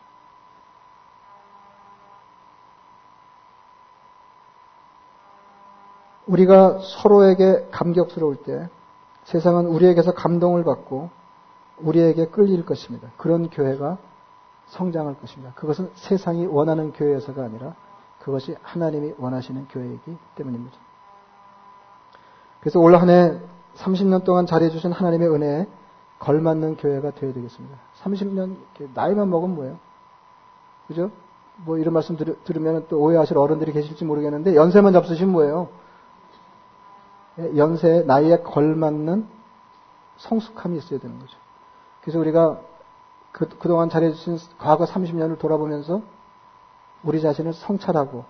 우리가 6.26 6.78
서로에게 6.78 7.68
감격스러울 7.70 8.36
때 8.44 8.70
세상은 9.24 9.66
우리에게서 9.66 10.14
감동을 10.14 10.64
받고 10.64 11.17
우리에게 11.80 12.26
끌릴 12.28 12.64
것입니다. 12.64 13.08
그런 13.16 13.48
교회가 13.50 13.98
성장할 14.66 15.18
것입니다. 15.20 15.52
그것은 15.54 15.90
세상이 15.94 16.46
원하는 16.46 16.92
교회여서가 16.92 17.42
아니라 17.42 17.74
그것이 18.20 18.56
하나님이 18.62 19.14
원하시는 19.18 19.68
교회이기 19.68 20.16
때문입니다. 20.36 20.76
그래서 22.60 22.80
올 22.80 22.94
한 22.94 23.08
해 23.08 23.38
30년 23.76 24.24
동안 24.24 24.46
잘해주신 24.46 24.92
하나님의 24.92 25.28
은혜에 25.28 25.66
걸맞는 26.18 26.76
교회가 26.78 27.12
되어야 27.12 27.32
되겠습니다. 27.32 27.76
30년, 28.02 28.56
나이만 28.94 29.30
먹으면 29.30 29.54
뭐예요? 29.54 29.78
그죠? 30.88 31.10
뭐 31.64 31.78
이런 31.78 31.94
말씀 31.94 32.16
들, 32.16 32.36
들으면 32.44 32.86
또 32.88 32.98
오해하실 33.00 33.38
어른들이 33.38 33.72
계실지 33.72 34.04
모르겠는데 34.04 34.54
연세만 34.56 34.92
잡수시면 34.92 35.32
뭐예요? 35.32 35.68
예, 37.38 37.56
연세, 37.56 38.02
나이에 38.04 38.38
걸맞는 38.38 39.26
성숙함이 40.16 40.78
있어야 40.78 40.98
되는 40.98 41.18
거죠. 41.20 41.36
그래서 42.08 42.20
우리가 42.20 42.62
그, 43.32 43.50
그동안 43.58 43.90
잘해주신 43.90 44.38
과거 44.56 44.86
30년을 44.86 45.38
돌아보면서 45.38 46.00
우리 47.02 47.20
자신을 47.20 47.52
성찰하고 47.52 48.24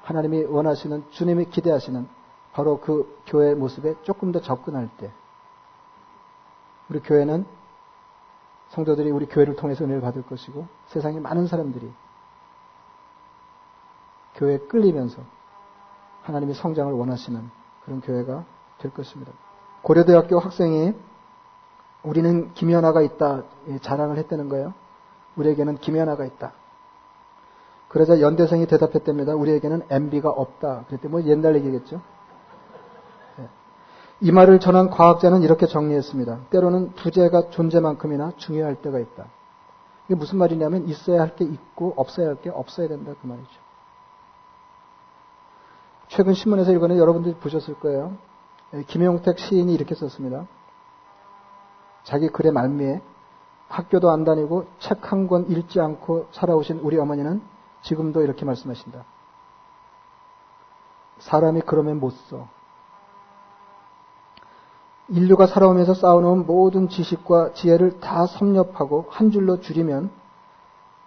하나님이 0.00 0.44
원하시는 0.44 1.10
주님이 1.10 1.50
기대하시는 1.50 2.08
바로 2.54 2.80
그 2.80 3.22
교회 3.26 3.54
모습에 3.54 3.96
조금 4.04 4.32
더 4.32 4.40
접근할 4.40 4.88
때 4.96 5.12
우리 6.88 7.00
교회는 7.00 7.44
성도들이 8.68 9.10
우리 9.10 9.26
교회를 9.26 9.56
통해서 9.56 9.84
은혜를 9.84 10.00
받을 10.00 10.22
것이고 10.22 10.66
세상에 10.86 11.20
많은 11.20 11.46
사람들이 11.46 11.92
교회에 14.36 14.60
끌리면서 14.60 15.20
하나님이 16.22 16.54
성장을 16.54 16.90
원하시는 16.90 17.50
그런 17.84 18.00
교회가 18.00 18.46
될 18.78 18.94
것입니다. 18.94 19.30
고려대학교 19.82 20.38
학생이 20.38 20.94
우리는 22.04 22.52
김연아가 22.54 23.02
있다 23.02 23.42
자랑을 23.82 24.18
했다는 24.18 24.48
거예요. 24.48 24.74
우리에게는 25.36 25.78
김연아가 25.78 26.24
있다. 26.24 26.52
그러자 27.88 28.20
연대생이 28.20 28.66
대답했답니다. 28.66 29.34
우리에게는 29.34 29.82
MB가 29.88 30.28
없다. 30.30 30.84
그랬더니 30.88 31.10
뭐 31.10 31.22
옛날 31.24 31.54
얘기겠죠. 31.56 32.00
네. 33.36 33.48
이 34.20 34.32
말을 34.32 34.60
전한 34.60 34.90
과학자는 34.90 35.42
이렇게 35.42 35.66
정리했습니다. 35.66 36.38
때로는 36.50 36.92
부재가 36.94 37.50
존재만큼이나 37.50 38.32
중요할 38.36 38.76
때가 38.82 38.98
있다. 38.98 39.26
이게 40.06 40.14
무슨 40.16 40.38
말이냐면 40.38 40.86
있어야 40.88 41.20
할 41.22 41.36
게 41.36 41.44
있고 41.44 41.94
없어야 41.96 42.28
할 42.28 42.36
게 42.36 42.50
없어야 42.50 42.88
된다 42.88 43.12
그 43.20 43.26
말이죠. 43.26 43.48
최근 46.08 46.34
신문에서 46.34 46.72
읽어는 46.72 46.98
여러분들이 46.98 47.34
보셨을 47.36 47.74
거예요. 47.80 48.16
예, 48.74 48.82
김용택 48.82 49.38
시인이 49.38 49.72
이렇게 49.72 49.94
썼습니다. 49.94 50.46
자기 52.04 52.28
글의 52.28 52.52
말미에 52.52 53.00
학교도 53.68 54.10
안 54.10 54.24
다니고 54.24 54.66
책 54.78 55.10
한 55.12 55.26
권 55.26 55.50
읽지 55.50 55.80
않고 55.80 56.28
살아오신 56.32 56.80
우리 56.80 56.98
어머니는 56.98 57.42
지금도 57.82 58.22
이렇게 58.22 58.44
말씀하신다. 58.44 59.04
사람이 61.18 61.62
그러면 61.66 62.00
못 62.00 62.10
써. 62.10 62.48
인류가 65.08 65.46
살아오면서 65.46 65.94
쌓아놓은 65.94 66.46
모든 66.46 66.88
지식과 66.88 67.52
지혜를 67.52 68.00
다 68.00 68.26
섭렵하고 68.26 69.06
한 69.10 69.30
줄로 69.30 69.60
줄이면 69.60 70.10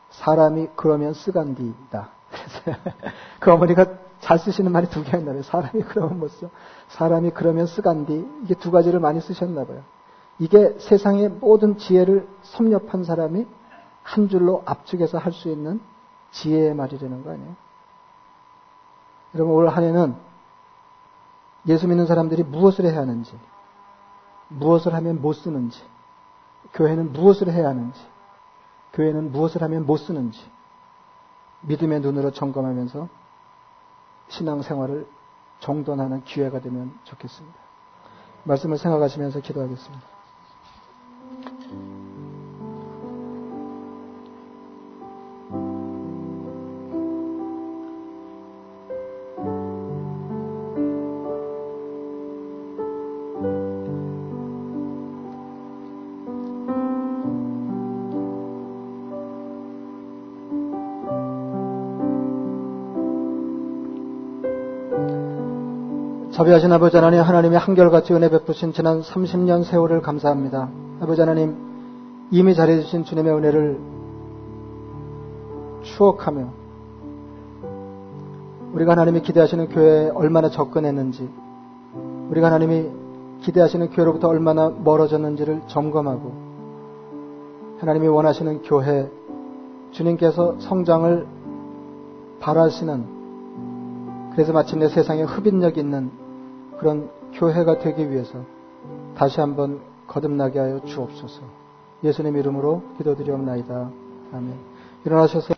사람이 0.10 0.70
그러면 0.76 1.14
쓰간디다. 1.14 2.10
그 3.40 3.52
어머니가 3.52 3.86
잘 4.20 4.38
쓰시는 4.40 4.72
말이 4.72 4.88
두 4.90 5.04
개가 5.04 5.18
있나 5.18 5.32
봐요. 5.32 5.42
사람이 5.44 5.84
그러면 5.84 6.20
못 6.20 6.30
써. 6.32 6.50
사람이 6.90 7.32
그러면 7.32 7.66
쓰간디. 7.66 8.28
이게 8.44 8.54
두 8.56 8.72
가지를 8.72 9.00
많이 9.00 9.20
쓰셨나 9.20 9.66
봐요. 9.66 9.82
이게 10.40 10.78
세상의 10.80 11.30
모든 11.30 11.78
지혜를 11.78 12.28
섭렵한 12.42 13.04
사람이 13.04 13.48
한 14.04 14.30
줄로 14.30 14.64
압축해서 14.66 15.18
할 15.18 15.34
수 15.34 15.50
있는 15.50 15.82
지혜의 16.32 16.76
말이라는 16.76 17.24
거 17.24 17.32
아니에요? 17.32 17.56
여러분, 19.36 19.54
올 19.56 19.68
한 19.68 19.84
해는 19.84 20.16
예수 21.68 21.88
믿는 21.88 22.06
사람들이 22.06 22.44
무엇을 22.44 22.86
해야 22.86 23.00
하는지, 23.00 23.38
무엇을 24.50 24.94
하면 24.94 25.22
못 25.22 25.34
쓰는지, 25.34 25.82
교회는 26.74 27.12
무엇을 27.14 27.52
해야 27.52 27.68
하는지, 27.68 28.00
교회는 28.94 29.32
무엇을 29.32 29.62
하면 29.64 29.86
못 29.86 29.98
쓰는지, 29.98 30.40
믿음의 31.62 32.00
눈으로 32.02 32.32
점검하면서 32.32 33.10
신앙생활을 34.30 35.08
정돈하는 35.60 36.24
기회가 36.24 36.60
되면 36.62 36.98
좋겠습니다. 37.04 37.58
말씀을 38.44 38.78
생각하시면서 38.78 39.42
기도하겠습니다. 39.42 40.17
자비하신 66.38 66.72
아버지 66.72 66.96
하나님, 66.96 67.22
하나님의 67.22 67.58
한결같이 67.58 68.14
은혜 68.14 68.30
베푸신 68.30 68.72
지난 68.72 69.02
30년 69.02 69.64
세월을 69.64 70.04
감사합니다. 70.04 70.70
아버지 71.00 71.20
하나님, 71.20 71.56
이미 72.30 72.54
잘해주신 72.54 73.06
주님의 73.06 73.34
은혜를 73.34 73.80
추억하며, 75.82 76.48
우리가 78.72 78.92
하나님이 78.92 79.22
기대하시는 79.22 79.70
교회에 79.70 80.10
얼마나 80.12 80.52
접근했는지, 80.52 81.28
우리가 82.30 82.46
하나님이 82.46 82.92
기대하시는 83.42 83.90
교회로부터 83.90 84.28
얼마나 84.28 84.70
멀어졌는지를 84.70 85.64
점검하고, 85.66 86.34
하나님이 87.80 88.10
원하시는 88.10 88.62
교회, 88.62 89.10
주님께서 89.90 90.58
성장을 90.60 91.26
바라시는, 92.42 93.18
그래서 94.34 94.54
마침내 94.54 94.88
세상에 94.88 95.24
흡인력 95.24 95.80
있는 95.80 96.27
그런 96.80 97.10
교회가 97.34 97.80
되기 97.80 98.10
위해서 98.12 98.44
다시 99.16 99.40
한번 99.40 99.82
거듭나게 100.08 100.60
하여 100.60 100.80
주옵소서. 100.82 101.42
예수님 102.04 102.38
이름으로 102.38 102.84
기도드리옵나이다. 102.98 103.92
아멘. 104.34 104.54
일어나셔서 105.06 105.46